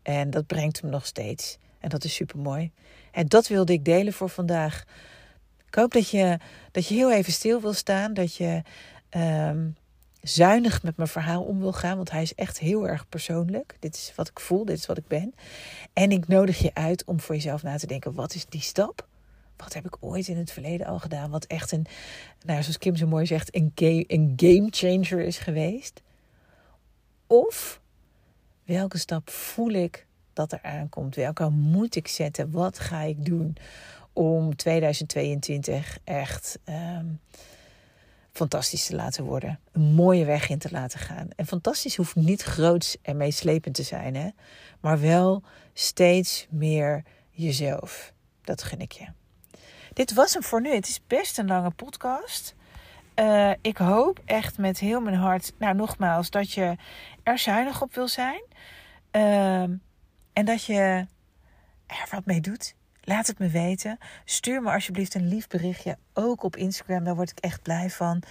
En 0.01 0.29
dat 0.29 0.47
brengt 0.47 0.83
me 0.83 0.89
nog 0.89 1.05
steeds. 1.05 1.57
En 1.79 1.89
dat 1.89 2.03
is 2.03 2.13
super 2.13 2.39
mooi. 2.39 2.71
En 3.11 3.27
dat 3.27 3.47
wilde 3.47 3.73
ik 3.73 3.85
delen 3.85 4.13
voor 4.13 4.29
vandaag. 4.29 4.83
Ik 5.67 5.75
hoop 5.75 5.91
dat 5.91 6.09
je, 6.09 6.37
dat 6.71 6.87
je 6.87 6.95
heel 6.95 7.11
even 7.11 7.33
stil 7.33 7.61
wil 7.61 7.73
staan. 7.73 8.13
Dat 8.13 8.35
je 8.35 8.61
um, 9.09 9.75
zuinig 10.21 10.83
met 10.83 10.97
mijn 10.97 11.09
verhaal 11.09 11.43
om 11.43 11.59
wil 11.59 11.73
gaan. 11.73 11.97
Want 11.97 12.11
hij 12.11 12.21
is 12.21 12.35
echt 12.35 12.59
heel 12.59 12.87
erg 12.87 13.09
persoonlijk. 13.09 13.77
Dit 13.79 13.95
is 13.95 14.13
wat 14.15 14.27
ik 14.27 14.39
voel, 14.39 14.65
dit 14.65 14.77
is 14.77 14.85
wat 14.85 14.97
ik 14.97 15.07
ben. 15.07 15.33
En 15.93 16.11
ik 16.11 16.27
nodig 16.27 16.57
je 16.57 16.73
uit 16.73 17.03
om 17.05 17.19
voor 17.19 17.35
jezelf 17.35 17.63
na 17.63 17.77
te 17.77 17.87
denken: 17.87 18.13
wat 18.13 18.33
is 18.33 18.45
die 18.45 18.61
stap? 18.61 19.07
Wat 19.59 19.73
heb 19.73 19.85
ik 19.85 19.97
ooit 19.99 20.27
in 20.27 20.37
het 20.37 20.51
verleden 20.51 20.87
al 20.87 20.99
gedaan? 20.99 21.29
Wat 21.29 21.45
echt 21.45 21.71
een, 21.71 21.85
nou, 22.45 22.61
zoals 22.61 22.77
Kim 22.77 22.95
zo 22.95 23.07
mooi 23.07 23.25
zegt, 23.25 23.55
een 23.55 23.71
game, 23.75 24.03
een 24.07 24.67
changer 24.71 25.19
is 25.19 25.37
geweest. 25.37 26.01
Of 27.27 27.81
welke 28.63 28.97
stap 28.97 29.29
voel 29.29 29.69
ik 29.69 30.05
dat 30.33 30.51
er 30.51 30.61
aankomt? 30.61 31.15
Welke 31.15 31.49
moet 31.49 31.95
ik 31.95 32.07
zetten? 32.07 32.51
Wat 32.51 32.79
ga 32.79 33.01
ik 33.01 33.25
doen 33.25 33.57
om 34.13 34.55
2022 34.55 35.97
echt 36.03 36.59
um, 36.65 37.19
fantastisch 38.31 38.85
te 38.85 38.95
laten 38.95 39.23
worden. 39.23 39.59
Een 39.71 39.81
mooie 39.81 40.25
weg 40.25 40.49
in 40.49 40.59
te 40.59 40.71
laten 40.71 40.99
gaan. 40.99 41.27
En 41.35 41.47
fantastisch 41.47 41.95
hoeft 41.95 42.15
niet 42.15 42.41
groots 42.41 42.97
en 43.01 43.17
meeslepend 43.17 43.75
te 43.75 43.83
zijn, 43.83 44.15
hè? 44.15 44.29
maar 44.79 44.99
wel 44.99 45.43
steeds 45.73 46.47
meer 46.49 47.03
jezelf. 47.29 48.13
Dat 48.41 48.63
gun 48.63 48.79
ik 48.79 48.91
je. 48.91 49.18
Dit 49.99 50.13
was 50.13 50.33
hem 50.33 50.43
voor 50.43 50.61
nu. 50.61 50.73
Het 50.73 50.87
is 50.87 51.01
best 51.07 51.37
een 51.37 51.47
lange 51.47 51.69
podcast. 51.69 52.55
Uh, 53.15 53.51
ik 53.61 53.77
hoop 53.77 54.19
echt 54.25 54.57
met 54.57 54.79
heel 54.79 55.01
mijn 55.01 55.15
hart, 55.15 55.53
nou 55.57 55.75
nogmaals, 55.75 56.29
dat 56.29 56.51
je 56.51 56.75
er 57.23 57.37
zuinig 57.37 57.81
op 57.81 57.93
wil 57.93 58.07
zijn. 58.07 58.41
Uh, 59.11 59.61
en 60.33 60.45
dat 60.45 60.63
je 60.63 61.07
er 61.85 62.07
wat 62.11 62.25
mee 62.25 62.41
doet. 62.41 62.75
Laat 63.01 63.27
het 63.27 63.39
me 63.39 63.47
weten. 63.47 63.97
Stuur 64.25 64.61
me 64.61 64.71
alsjeblieft 64.71 65.13
een 65.13 65.27
lief 65.27 65.47
berichtje. 65.47 65.97
Ook 66.13 66.43
op 66.43 66.55
Instagram, 66.55 67.03
daar 67.03 67.15
word 67.15 67.31
ik 67.31 67.39
echt 67.39 67.61
blij 67.61 67.89
van. 67.89 68.23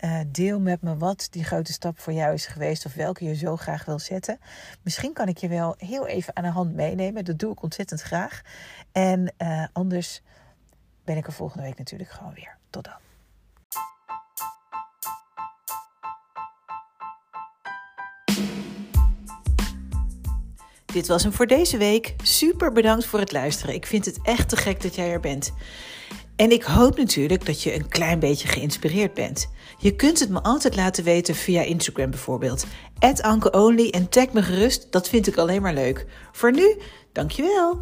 Uh, 0.00 0.20
deel 0.26 0.60
met 0.60 0.82
me 0.82 0.96
wat 0.96 1.28
die 1.30 1.44
grote 1.44 1.72
stap 1.72 1.98
voor 2.00 2.12
jou 2.12 2.34
is 2.34 2.46
geweest. 2.46 2.86
Of 2.86 2.94
welke 2.94 3.24
je 3.24 3.34
zo 3.34 3.56
graag 3.56 3.84
wil 3.84 3.98
zetten. 3.98 4.38
Misschien 4.82 5.12
kan 5.12 5.28
ik 5.28 5.38
je 5.38 5.48
wel 5.48 5.74
heel 5.78 6.06
even 6.06 6.36
aan 6.36 6.44
de 6.44 6.50
hand 6.50 6.74
meenemen. 6.74 7.24
Dat 7.24 7.38
doe 7.38 7.52
ik 7.52 7.62
ontzettend 7.62 8.00
graag. 8.02 8.42
En 8.92 9.32
uh, 9.38 9.66
anders 9.72 10.22
ben 11.04 11.16
ik 11.16 11.26
er 11.26 11.32
volgende 11.32 11.64
week 11.64 11.78
natuurlijk 11.78 12.10
gewoon 12.10 12.34
weer. 12.34 12.56
Tot 12.70 12.84
dan. 12.84 12.94
Dit 20.84 21.06
was 21.06 21.22
hem 21.22 21.32
voor 21.32 21.46
deze 21.46 21.76
week. 21.76 22.14
Super 22.22 22.72
bedankt 22.72 23.06
voor 23.06 23.18
het 23.18 23.32
luisteren. 23.32 23.74
Ik 23.74 23.86
vind 23.86 24.04
het 24.04 24.18
echt 24.22 24.48
te 24.48 24.56
gek 24.56 24.82
dat 24.82 24.94
jij 24.94 25.10
er 25.10 25.20
bent. 25.20 25.52
En 26.36 26.50
ik 26.50 26.62
hoop 26.62 26.96
natuurlijk 26.96 27.46
dat 27.46 27.62
je 27.62 27.74
een 27.74 27.88
klein 27.88 28.18
beetje 28.18 28.48
geïnspireerd 28.48 29.14
bent. 29.14 29.48
Je 29.78 29.96
kunt 29.96 30.20
het 30.20 30.30
me 30.30 30.42
altijd 30.42 30.76
laten 30.76 31.04
weten 31.04 31.34
via 31.34 31.62
Instagram 31.62 32.10
bijvoorbeeld. 32.10 32.66
@ankeonly 33.20 33.88
en 33.88 34.08
tag 34.08 34.32
me 34.32 34.42
gerust, 34.42 34.92
dat 34.92 35.08
vind 35.08 35.26
ik 35.26 35.36
alleen 35.36 35.62
maar 35.62 35.74
leuk. 35.74 36.06
Voor 36.32 36.52
nu, 36.52 36.76
dankjewel. 37.12 37.80